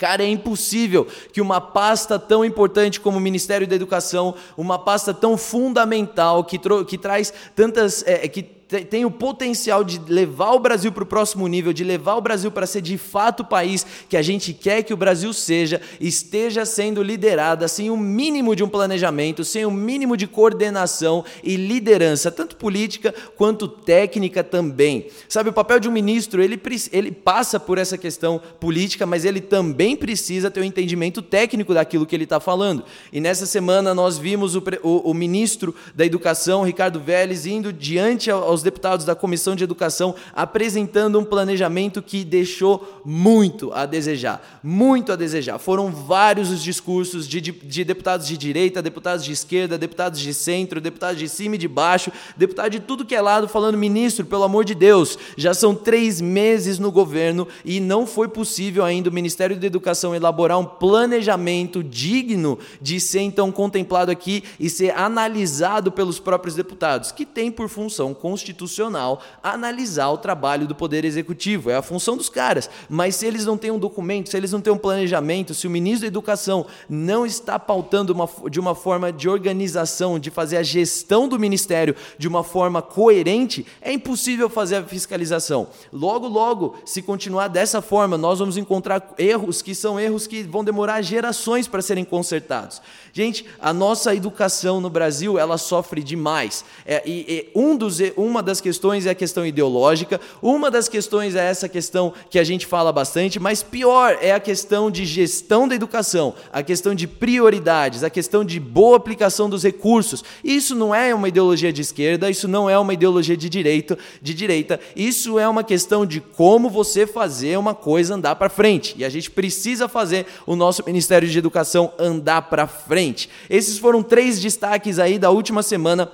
Cara, 0.01 0.23
é 0.23 0.27
impossível 0.27 1.05
que 1.31 1.39
uma 1.39 1.61
pasta 1.61 2.17
tão 2.17 2.43
importante 2.43 2.99
como 2.99 3.19
o 3.19 3.21
Ministério 3.21 3.67
da 3.67 3.75
Educação, 3.75 4.33
uma 4.57 4.79
pasta 4.79 5.13
tão 5.13 5.37
fundamental, 5.37 6.43
que, 6.43 6.59
que 6.87 6.97
traz 6.97 7.31
tantas. 7.55 8.03
É, 8.07 8.27
que 8.27 8.41
tem 8.79 9.03
o 9.05 9.11
potencial 9.11 9.83
de 9.83 9.99
levar 10.07 10.51
o 10.51 10.59
Brasil 10.59 10.91
para 10.91 11.03
o 11.03 11.07
próximo 11.07 11.47
nível, 11.47 11.73
de 11.73 11.83
levar 11.83 12.15
o 12.15 12.21
Brasil 12.21 12.49
para 12.49 12.65
ser 12.65 12.81
de 12.81 12.97
fato 12.97 13.41
o 13.41 13.45
país 13.45 13.85
que 14.07 14.15
a 14.15 14.21
gente 14.21 14.53
quer 14.53 14.83
que 14.83 14.93
o 14.93 14.97
Brasil 14.97 15.33
seja, 15.33 15.81
esteja 15.99 16.65
sendo 16.65 17.03
liderada 17.03 17.67
sem 17.67 17.89
o 17.89 17.97
mínimo 17.97 18.55
de 18.55 18.63
um 18.63 18.69
planejamento, 18.69 19.43
sem 19.43 19.65
o 19.65 19.71
mínimo 19.71 20.15
de 20.15 20.27
coordenação 20.27 21.25
e 21.43 21.55
liderança, 21.55 22.31
tanto 22.31 22.55
política 22.55 23.13
quanto 23.35 23.67
técnica 23.67 24.43
também. 24.43 25.07
Sabe, 25.27 25.49
o 25.49 25.53
papel 25.53 25.79
de 25.79 25.89
um 25.89 25.91
ministro, 25.91 26.41
ele, 26.41 26.59
ele 26.91 27.11
passa 27.11 27.59
por 27.59 27.77
essa 27.77 27.97
questão 27.97 28.41
política, 28.59 29.05
mas 29.05 29.25
ele 29.25 29.41
também 29.41 29.95
precisa 29.95 30.49
ter 30.49 30.61
um 30.61 30.65
entendimento 30.65 31.21
técnico 31.21 31.73
daquilo 31.73 32.05
que 32.05 32.15
ele 32.15 32.23
está 32.23 32.39
falando. 32.39 32.83
E 33.11 33.19
nessa 33.19 33.45
semana 33.45 33.93
nós 33.93 34.17
vimos 34.17 34.55
o, 34.55 34.63
o, 34.81 35.11
o 35.11 35.13
ministro 35.13 35.75
da 35.93 36.05
Educação, 36.05 36.63
Ricardo 36.63 36.99
Vélez, 36.99 37.45
indo 37.45 37.73
diante 37.73 38.31
aos 38.31 38.60
aos 38.61 38.63
deputados 38.63 39.05
da 39.05 39.15
Comissão 39.15 39.55
de 39.55 39.63
Educação 39.63 40.15
apresentando 40.33 41.19
um 41.19 41.25
planejamento 41.25 42.01
que 42.01 42.23
deixou 42.23 43.01
muito 43.03 43.73
a 43.73 43.85
desejar. 43.85 44.59
Muito 44.63 45.11
a 45.11 45.15
desejar. 45.15 45.57
Foram 45.57 45.91
vários 45.91 46.51
os 46.51 46.63
discursos 46.63 47.27
de, 47.27 47.41
de, 47.41 47.51
de 47.51 47.83
deputados 47.83 48.27
de 48.27 48.37
direita, 48.37 48.81
deputados 48.81 49.25
de 49.25 49.31
esquerda, 49.31 49.77
deputados 49.77 50.19
de 50.19 50.33
centro, 50.33 50.79
deputados 50.79 51.19
de 51.19 51.27
cima 51.27 51.55
e 51.55 51.57
de 51.57 51.67
baixo, 51.67 52.11
deputado 52.37 52.71
de 52.71 52.79
tudo 52.79 53.05
que 53.05 53.15
é 53.15 53.21
lado 53.21 53.47
falando, 53.47 53.77
ministro, 53.77 54.25
pelo 54.25 54.43
amor 54.43 54.63
de 54.63 54.75
Deus, 54.75 55.17
já 55.35 55.53
são 55.53 55.73
três 55.73 56.21
meses 56.21 56.77
no 56.77 56.91
governo 56.91 57.47
e 57.65 57.79
não 57.79 58.05
foi 58.05 58.27
possível 58.27 58.83
ainda 58.83 59.09
o 59.09 59.13
Ministério 59.13 59.57
da 59.57 59.65
Educação 59.65 60.15
elaborar 60.15 60.59
um 60.59 60.65
planejamento 60.65 61.83
digno 61.83 62.59
de 62.81 62.99
ser 62.99 63.21
então 63.21 63.51
contemplado 63.51 64.11
aqui 64.11 64.43
e 64.59 64.69
ser 64.69 64.95
analisado 64.95 65.91
pelos 65.91 66.19
próprios 66.19 66.55
deputados, 66.55 67.11
que 67.11 67.25
tem 67.25 67.51
por 67.51 67.67
função 67.67 68.13
constitucional 68.13 68.50
constitucional 68.51 69.21
analisar 69.41 70.09
o 70.09 70.17
trabalho 70.17 70.67
do 70.67 70.75
Poder 70.75 71.05
Executivo. 71.05 71.69
É 71.69 71.75
a 71.75 71.81
função 71.81 72.17
dos 72.17 72.29
caras. 72.29 72.69
Mas 72.89 73.15
se 73.15 73.25
eles 73.25 73.45
não 73.45 73.57
têm 73.57 73.71
um 73.71 73.79
documento, 73.79 74.29
se 74.29 74.37
eles 74.37 74.51
não 74.51 74.61
têm 74.61 74.73
um 74.73 74.77
planejamento, 74.77 75.53
se 75.53 75.65
o 75.65 75.69
ministro 75.69 76.01
da 76.01 76.07
Educação 76.07 76.65
não 76.89 77.25
está 77.25 77.57
pautando 77.57 78.13
uma, 78.13 78.29
de 78.49 78.59
uma 78.59 78.75
forma 78.75 79.11
de 79.11 79.29
organização, 79.29 80.19
de 80.19 80.29
fazer 80.29 80.57
a 80.57 80.63
gestão 80.63 81.27
do 81.27 81.39
ministério 81.39 81.95
de 82.17 82.27
uma 82.27 82.43
forma 82.43 82.81
coerente, 82.81 83.65
é 83.81 83.93
impossível 83.93 84.49
fazer 84.49 84.77
a 84.77 84.83
fiscalização. 84.83 85.67
Logo, 85.91 86.27
logo, 86.27 86.75
se 86.85 87.01
continuar 87.01 87.47
dessa 87.47 87.81
forma, 87.81 88.17
nós 88.17 88.39
vamos 88.39 88.57
encontrar 88.57 89.13
erros 89.17 89.61
que 89.61 89.73
são 89.73 89.99
erros 89.99 90.27
que 90.27 90.43
vão 90.43 90.63
demorar 90.63 91.01
gerações 91.01 91.67
para 91.67 91.81
serem 91.81 92.03
consertados. 92.03 92.81
Gente, 93.13 93.45
a 93.59 93.71
nossa 93.71 94.15
educação 94.15 94.81
no 94.81 94.89
Brasil 94.89 95.37
ela 95.37 95.57
sofre 95.57 96.01
demais. 96.01 96.65
É, 96.85 97.03
e, 97.05 97.25
e 97.27 97.51
um 97.53 97.75
dos 97.75 97.99
um 98.17 98.31
uma 98.31 98.41
das 98.41 98.61
questões 98.61 99.05
é 99.05 99.09
a 99.09 99.15
questão 99.15 99.45
ideológica, 99.45 100.19
uma 100.41 100.71
das 100.71 100.87
questões 100.87 101.35
é 101.35 101.45
essa 101.45 101.67
questão 101.67 102.13
que 102.29 102.39
a 102.39 102.43
gente 102.45 102.65
fala 102.65 102.93
bastante, 102.93 103.41
mas 103.41 103.61
pior 103.61 104.17
é 104.21 104.31
a 104.31 104.39
questão 104.39 104.89
de 104.89 105.05
gestão 105.05 105.67
da 105.67 105.75
educação, 105.75 106.33
a 106.51 106.63
questão 106.63 106.95
de 106.95 107.07
prioridades, 107.07 108.05
a 108.05 108.09
questão 108.09 108.45
de 108.45 108.57
boa 108.57 108.95
aplicação 108.95 109.49
dos 109.49 109.63
recursos. 109.63 110.23
Isso 110.41 110.73
não 110.73 110.95
é 110.95 111.13
uma 111.13 111.27
ideologia 111.27 111.73
de 111.73 111.81
esquerda, 111.81 112.29
isso 112.29 112.47
não 112.47 112.69
é 112.69 112.79
uma 112.79 112.93
ideologia 112.93 113.35
de 113.35 113.49
direito, 113.49 113.97
de 114.21 114.33
direita. 114.33 114.79
Isso 114.95 115.37
é 115.37 115.47
uma 115.47 115.63
questão 115.63 116.05
de 116.05 116.21
como 116.21 116.69
você 116.69 117.05
fazer 117.05 117.57
uma 117.59 117.75
coisa 117.75 118.15
andar 118.15 118.35
para 118.35 118.49
frente. 118.49 118.95
E 118.97 119.03
a 119.03 119.09
gente 119.09 119.29
precisa 119.29 119.89
fazer 119.89 120.25
o 120.45 120.55
nosso 120.55 120.83
Ministério 120.85 121.27
de 121.27 121.37
Educação 121.37 121.91
andar 121.99 122.43
para 122.43 122.65
frente. 122.65 123.00
Esses 123.49 123.77
foram 123.77 124.03
três 124.03 124.39
destaques 124.39 124.99
aí 124.99 125.17
da 125.17 125.29
última 125.29 125.63
semana 125.63 126.11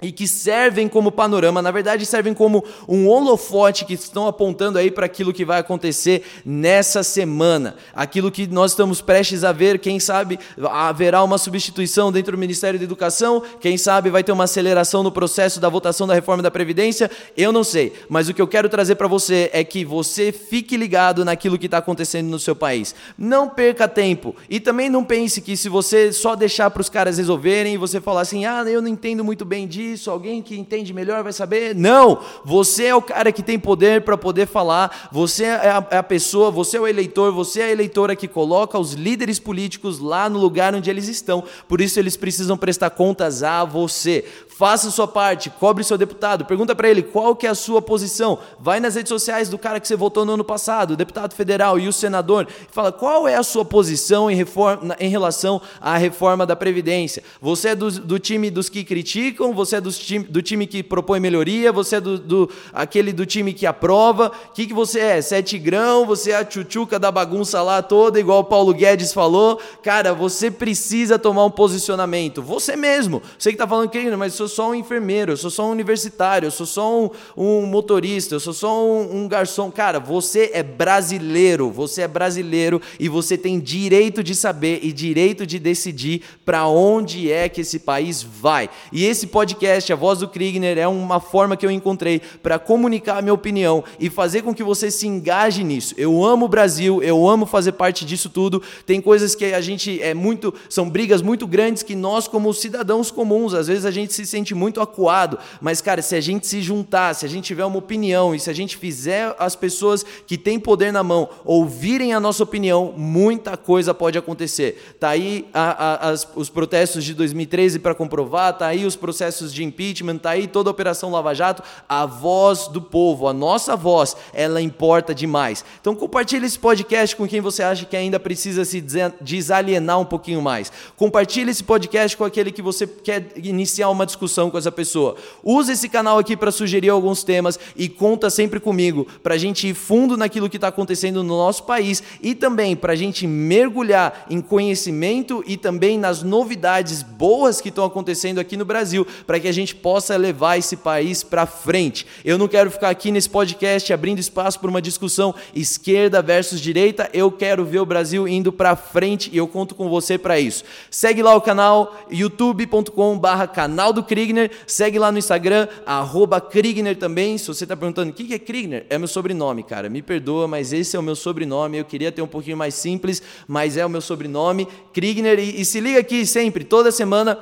e 0.00 0.12
que 0.12 0.28
servem 0.28 0.88
como 0.88 1.10
panorama, 1.10 1.60
na 1.60 1.70
verdade 1.70 2.06
servem 2.06 2.32
como 2.32 2.64
um 2.86 3.08
holofote 3.08 3.84
que 3.84 3.94
estão 3.94 4.26
apontando 4.26 4.78
aí 4.78 4.90
para 4.90 5.06
aquilo 5.06 5.32
que 5.32 5.44
vai 5.44 5.58
acontecer 5.58 6.22
nessa 6.44 7.02
semana, 7.02 7.74
aquilo 7.92 8.30
que 8.30 8.46
nós 8.46 8.70
estamos 8.72 9.00
prestes 9.00 9.42
a 9.42 9.50
ver, 9.50 9.78
quem 9.78 9.98
sabe 9.98 10.38
haverá 10.70 11.22
uma 11.24 11.36
substituição 11.36 12.12
dentro 12.12 12.32
do 12.32 12.38
Ministério 12.38 12.78
da 12.78 12.84
Educação, 12.84 13.42
quem 13.60 13.76
sabe 13.76 14.08
vai 14.08 14.22
ter 14.22 14.30
uma 14.30 14.44
aceleração 14.44 15.02
no 15.02 15.10
processo 15.10 15.58
da 15.58 15.68
votação 15.68 16.06
da 16.06 16.14
reforma 16.14 16.42
da 16.42 16.50
Previdência, 16.50 17.10
eu 17.36 17.50
não 17.50 17.64
sei, 17.64 17.92
mas 18.08 18.28
o 18.28 18.34
que 18.34 18.40
eu 18.40 18.46
quero 18.46 18.68
trazer 18.68 18.94
para 18.94 19.08
você 19.08 19.50
é 19.52 19.64
que 19.64 19.84
você 19.84 20.30
fique 20.30 20.76
ligado 20.76 21.24
naquilo 21.24 21.58
que 21.58 21.66
está 21.66 21.78
acontecendo 21.78 22.28
no 22.28 22.38
seu 22.38 22.54
país, 22.54 22.94
não 23.18 23.48
perca 23.48 23.88
tempo. 23.88 24.34
E 24.48 24.60
também 24.60 24.88
não 24.88 25.04
pense 25.04 25.40
que 25.40 25.56
se 25.56 25.68
você 25.68 26.12
só 26.12 26.36
deixar 26.36 26.70
para 26.70 26.80
os 26.80 26.88
caras 26.88 27.18
resolverem 27.18 27.74
e 27.74 27.78
você 27.78 28.00
falar 28.00 28.20
assim, 28.20 28.44
ah, 28.44 28.62
eu 28.66 28.80
não 28.80 28.88
entendo 28.88 29.24
muito 29.24 29.44
bem 29.44 29.66
disso, 29.66 29.87
isso, 29.92 30.10
alguém 30.10 30.42
que 30.42 30.56
entende 30.56 30.92
melhor 30.92 31.22
vai 31.22 31.32
saber. 31.32 31.74
Não! 31.74 32.20
Você 32.44 32.84
é 32.86 32.94
o 32.94 33.02
cara 33.02 33.32
que 33.32 33.42
tem 33.42 33.58
poder 33.58 34.02
para 34.02 34.16
poder 34.16 34.46
falar, 34.46 35.08
você 35.12 35.44
é 35.44 35.70
a, 35.70 35.86
é 35.90 35.96
a, 35.98 36.02
pessoa, 36.02 36.50
você 36.50 36.76
é 36.76 36.80
o 36.80 36.86
eleitor, 36.86 37.32
você 37.32 37.60
é 37.60 37.64
a 37.64 37.70
eleitora 37.70 38.16
que 38.16 38.28
coloca 38.28 38.78
os 38.78 38.92
líderes 38.92 39.38
políticos 39.38 39.98
lá 39.98 40.28
no 40.28 40.38
lugar 40.38 40.74
onde 40.74 40.90
eles 40.90 41.08
estão. 41.08 41.44
Por 41.66 41.80
isso 41.80 41.98
eles 41.98 42.16
precisam 42.16 42.56
prestar 42.56 42.90
contas 42.90 43.42
a 43.42 43.64
você. 43.64 44.24
Faça 44.58 44.90
sua 44.90 45.06
parte, 45.06 45.50
cobre 45.50 45.84
seu 45.84 45.96
deputado, 45.96 46.44
pergunta 46.44 46.74
para 46.74 46.90
ele 46.90 47.00
qual 47.00 47.36
que 47.36 47.46
é 47.46 47.48
a 47.48 47.54
sua 47.54 47.80
posição. 47.80 48.40
Vai 48.58 48.80
nas 48.80 48.96
redes 48.96 49.08
sociais 49.08 49.48
do 49.48 49.56
cara 49.56 49.78
que 49.78 49.86
você 49.86 49.94
votou 49.94 50.24
no 50.24 50.32
ano 50.32 50.42
passado, 50.42 50.94
o 50.94 50.96
deputado 50.96 51.32
federal 51.32 51.78
e 51.78 51.86
o 51.86 51.92
senador, 51.92 52.48
e 52.68 52.74
fala 52.74 52.90
qual 52.90 53.28
é 53.28 53.36
a 53.36 53.44
sua 53.44 53.64
posição 53.64 54.28
em, 54.28 54.34
reforma, 54.34 54.96
em 54.98 55.08
relação 55.08 55.62
à 55.80 55.96
reforma 55.96 56.44
da 56.44 56.56
Previdência. 56.56 57.22
Você 57.40 57.68
é 57.68 57.76
do, 57.76 57.88
do 58.00 58.18
time 58.18 58.50
dos 58.50 58.68
que 58.68 58.82
criticam, 58.82 59.54
você 59.54 59.76
é 59.76 59.80
do 59.80 59.92
time, 59.92 60.24
do 60.24 60.42
time 60.42 60.66
que 60.66 60.82
propõe 60.82 61.20
melhoria, 61.20 61.70
você 61.70 61.94
é 61.94 62.00
do, 62.00 62.18
do 62.18 62.50
aquele 62.72 63.12
do 63.12 63.24
time 63.24 63.52
que 63.52 63.64
aprova. 63.64 64.32
O 64.48 64.52
que, 64.54 64.66
que 64.66 64.74
você 64.74 64.98
é? 64.98 65.22
Sete 65.22 65.56
grão, 65.56 66.04
você 66.04 66.32
é 66.32 66.36
a 66.36 66.44
tchutchuca 66.44 66.98
da 66.98 67.12
bagunça 67.12 67.62
lá 67.62 67.80
toda, 67.80 68.18
igual 68.18 68.40
o 68.40 68.44
Paulo 68.44 68.74
Guedes 68.74 69.12
falou. 69.12 69.60
Cara, 69.84 70.12
você 70.12 70.50
precisa 70.50 71.16
tomar 71.16 71.44
um 71.44 71.50
posicionamento. 71.50 72.42
Você 72.42 72.74
mesmo. 72.74 73.22
Você 73.38 73.50
que 73.50 73.54
está 73.54 73.68
falando 73.68 73.88
que, 73.88 74.10
mas 74.16 74.47
sou 74.48 74.64
só 74.64 74.70
um 74.70 74.74
enfermeiro, 74.74 75.32
eu 75.32 75.36
sou 75.36 75.50
só 75.50 75.66
um 75.66 75.70
universitário, 75.70 76.46
eu 76.46 76.50
sou 76.50 76.66
só 76.66 77.00
um, 77.00 77.10
um 77.36 77.66
motorista, 77.66 78.34
eu 78.34 78.40
sou 78.40 78.52
só 78.52 78.84
um, 78.84 79.22
um 79.22 79.28
garçom. 79.28 79.70
Cara, 79.70 80.00
você 80.00 80.50
é 80.52 80.62
brasileiro, 80.62 81.70
você 81.70 82.02
é 82.02 82.08
brasileiro 82.08 82.80
e 82.98 83.08
você 83.08 83.36
tem 83.36 83.60
direito 83.60 84.22
de 84.22 84.34
saber 84.34 84.80
e 84.82 84.92
direito 84.92 85.46
de 85.46 85.58
decidir 85.58 86.22
para 86.44 86.66
onde 86.66 87.30
é 87.30 87.48
que 87.48 87.60
esse 87.60 87.78
país 87.78 88.22
vai. 88.22 88.70
E 88.90 89.04
esse 89.04 89.26
podcast, 89.26 89.92
A 89.92 89.96
Voz 89.96 90.20
do 90.20 90.28
Kriegner, 90.28 90.78
é 90.78 90.88
uma 90.88 91.20
forma 91.20 91.56
que 91.56 91.66
eu 91.66 91.70
encontrei 91.70 92.20
para 92.42 92.58
comunicar 92.58 93.18
a 93.18 93.22
minha 93.22 93.34
opinião 93.34 93.84
e 94.00 94.08
fazer 94.08 94.42
com 94.42 94.54
que 94.54 94.62
você 94.62 94.90
se 94.90 95.06
engaje 95.06 95.62
nisso. 95.62 95.94
Eu 95.98 96.24
amo 96.24 96.46
o 96.46 96.48
Brasil, 96.48 97.02
eu 97.02 97.28
amo 97.28 97.46
fazer 97.46 97.72
parte 97.72 98.04
disso 98.04 98.30
tudo. 98.30 98.62
Tem 98.86 99.00
coisas 99.00 99.34
que 99.34 99.46
a 99.46 99.60
gente 99.60 100.00
é 100.02 100.14
muito, 100.14 100.54
são 100.68 100.88
brigas 100.88 101.20
muito 101.22 101.46
grandes 101.46 101.82
que 101.82 101.94
nós 101.94 102.26
como 102.26 102.52
cidadãos 102.54 103.10
comuns, 103.10 103.54
às 103.54 103.66
vezes 103.66 103.84
a 103.84 103.90
gente 103.90 104.12
se 104.12 104.24
sente 104.24 104.37
muito 104.54 104.80
acuado, 104.80 105.38
mas 105.60 105.80
cara, 105.80 106.02
se 106.02 106.14
a 106.14 106.20
gente 106.20 106.46
se 106.46 106.60
juntar, 106.60 107.14
se 107.14 107.26
a 107.26 107.28
gente 107.28 107.44
tiver 107.44 107.64
uma 107.64 107.78
opinião 107.78 108.34
e 108.34 108.40
se 108.40 108.50
a 108.50 108.52
gente 108.52 108.76
fizer 108.76 109.34
as 109.38 109.56
pessoas 109.56 110.04
que 110.26 110.36
têm 110.36 110.58
poder 110.58 110.92
na 110.92 111.02
mão 111.02 111.28
ouvirem 111.44 112.12
a 112.14 112.20
nossa 112.20 112.42
opinião, 112.42 112.92
muita 112.96 113.56
coisa 113.56 113.94
pode 113.94 114.18
acontecer. 114.18 114.96
Tá 114.98 115.10
aí 115.10 115.48
a, 115.52 115.70
a, 115.70 116.10
as, 116.10 116.28
os 116.34 116.48
protestos 116.48 117.04
de 117.04 117.14
2013 117.14 117.78
para 117.78 117.94
comprovar, 117.94 118.56
tá 118.56 118.66
aí 118.66 118.84
os 118.84 118.96
processos 118.96 119.52
de 119.52 119.64
impeachment, 119.64 120.18
tá 120.18 120.30
aí 120.30 120.46
toda 120.46 120.70
a 120.70 120.72
operação 120.72 121.10
Lava 121.10 121.34
Jato, 121.34 121.62
a 121.88 122.06
voz 122.06 122.68
do 122.68 122.80
povo, 122.80 123.28
a 123.28 123.32
nossa 123.32 123.76
voz, 123.76 124.16
ela 124.32 124.60
importa 124.60 125.14
demais. 125.14 125.64
Então 125.80 125.94
compartilhe 125.94 126.46
esse 126.46 126.58
podcast 126.58 127.16
com 127.16 127.26
quem 127.26 127.40
você 127.40 127.62
acha 127.62 127.84
que 127.84 127.96
ainda 127.96 128.20
precisa 128.20 128.64
se 128.64 128.84
desalienar 129.20 130.00
um 130.00 130.04
pouquinho 130.04 130.42
mais. 130.42 130.70
Compartilhe 130.96 131.50
esse 131.50 131.64
podcast 131.64 132.16
com 132.16 132.24
aquele 132.24 132.52
que 132.52 132.62
você 132.62 132.86
quer 132.86 133.32
iniciar 133.36 133.90
uma 133.90 134.06
discussão 134.06 134.27
discussão 134.28 134.50
com 134.50 134.58
essa 134.58 134.70
pessoa. 134.70 135.16
Use 135.42 135.72
esse 135.72 135.88
canal 135.88 136.18
aqui 136.18 136.36
para 136.36 136.52
sugerir 136.52 136.90
alguns 136.90 137.24
temas 137.24 137.58
e 137.74 137.88
conta 137.88 138.28
sempre 138.28 138.60
comigo 138.60 139.06
para 139.22 139.34
a 139.34 139.38
gente 139.38 139.66
ir 139.66 139.74
fundo 139.74 140.16
naquilo 140.16 140.50
que 140.50 140.58
está 140.58 140.68
acontecendo 140.68 141.24
no 141.24 141.36
nosso 141.36 141.64
país 141.64 142.02
e 142.22 142.34
também 142.34 142.76
para 142.76 142.92
a 142.92 142.96
gente 142.96 143.26
mergulhar 143.26 144.26
em 144.28 144.40
conhecimento 144.40 145.42
e 145.46 145.56
também 145.56 145.98
nas 145.98 146.22
novidades 146.22 147.02
boas 147.02 147.60
que 147.60 147.70
estão 147.70 147.84
acontecendo 147.84 148.38
aqui 148.38 148.56
no 148.56 148.64
Brasil, 148.64 149.06
para 149.26 149.40
que 149.40 149.48
a 149.48 149.52
gente 149.52 149.74
possa 149.74 150.16
levar 150.16 150.58
esse 150.58 150.76
país 150.76 151.22
para 151.22 151.46
frente. 151.46 152.06
Eu 152.24 152.36
não 152.36 152.46
quero 152.46 152.70
ficar 152.70 152.90
aqui 152.90 153.10
nesse 153.10 153.30
podcast 153.30 153.90
abrindo 153.92 154.18
espaço 154.18 154.60
para 154.60 154.68
uma 154.68 154.82
discussão 154.82 155.34
esquerda 155.54 156.20
versus 156.20 156.60
direita, 156.60 157.08
eu 157.14 157.32
quero 157.32 157.64
ver 157.64 157.80
o 157.80 157.86
Brasil 157.86 158.28
indo 158.28 158.52
para 158.52 158.76
frente 158.76 159.30
e 159.32 159.38
eu 159.38 159.48
conto 159.48 159.74
com 159.74 159.88
você 159.88 160.18
para 160.18 160.38
isso. 160.38 160.64
Segue 160.90 161.22
lá 161.22 161.34
o 161.34 161.40
canal 161.40 161.96
youtube.com/canal 162.10 163.92
do 163.92 164.02
Krigner, 164.18 164.50
segue 164.66 164.98
lá 164.98 165.12
no 165.12 165.18
Instagram, 165.18 165.68
arroba 165.86 166.40
Krigner 166.40 166.96
também. 166.96 167.38
Se 167.38 167.46
você 167.46 167.62
está 167.62 167.76
perguntando 167.76 168.10
o 168.10 168.12
que 168.12 168.34
é 168.34 168.38
Krigner, 168.38 168.84
é 168.90 168.98
meu 168.98 169.06
sobrenome, 169.06 169.62
cara. 169.62 169.88
Me 169.88 170.02
perdoa, 170.02 170.48
mas 170.48 170.72
esse 170.72 170.96
é 170.96 170.98
o 170.98 171.02
meu 171.02 171.14
sobrenome. 171.14 171.78
Eu 171.78 171.84
queria 171.84 172.10
ter 172.10 172.20
um 172.20 172.26
pouquinho 172.26 172.56
mais 172.56 172.74
simples, 172.74 173.22
mas 173.46 173.76
é 173.76 173.86
o 173.86 173.88
meu 173.88 174.00
sobrenome, 174.00 174.66
Krigner. 174.92 175.38
E, 175.38 175.60
e 175.60 175.64
se 175.64 175.78
liga 175.78 176.00
aqui 176.00 176.26
sempre, 176.26 176.64
toda 176.64 176.90
semana 176.90 177.38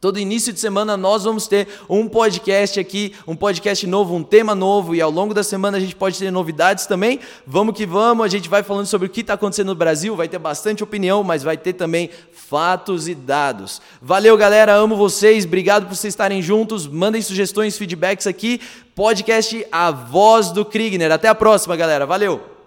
Todo 0.00 0.18
início 0.18 0.52
de 0.52 0.60
semana 0.60 0.96
nós 0.96 1.24
vamos 1.24 1.48
ter 1.48 1.66
um 1.88 2.08
podcast 2.08 2.78
aqui, 2.78 3.14
um 3.26 3.34
podcast 3.34 3.86
novo, 3.86 4.14
um 4.14 4.22
tema 4.22 4.54
novo, 4.54 4.94
e 4.94 5.00
ao 5.00 5.10
longo 5.10 5.34
da 5.34 5.42
semana 5.42 5.76
a 5.76 5.80
gente 5.80 5.96
pode 5.96 6.18
ter 6.18 6.30
novidades 6.30 6.86
também. 6.86 7.18
Vamos 7.46 7.74
que 7.74 7.84
vamos, 7.84 8.24
a 8.24 8.28
gente 8.28 8.48
vai 8.48 8.62
falando 8.62 8.86
sobre 8.86 9.08
o 9.08 9.10
que 9.10 9.22
está 9.22 9.34
acontecendo 9.34 9.68
no 9.68 9.74
Brasil, 9.74 10.14
vai 10.14 10.28
ter 10.28 10.38
bastante 10.38 10.84
opinião, 10.84 11.24
mas 11.24 11.42
vai 11.42 11.56
ter 11.56 11.72
também 11.72 12.10
fatos 12.32 13.08
e 13.08 13.14
dados. 13.14 13.82
Valeu, 14.00 14.36
galera, 14.36 14.74
amo 14.74 14.96
vocês, 14.96 15.44
obrigado 15.44 15.86
por 15.86 15.96
vocês 15.96 16.12
estarem 16.12 16.40
juntos. 16.40 16.86
Mandem 16.86 17.20
sugestões, 17.20 17.76
feedbacks 17.76 18.26
aqui. 18.26 18.60
Podcast 18.94 19.66
A 19.70 19.90
Voz 19.90 20.50
do 20.50 20.64
Krigner. 20.64 21.12
Até 21.12 21.28
a 21.28 21.34
próxima, 21.34 21.76
galera. 21.76 22.04
Valeu! 22.04 22.57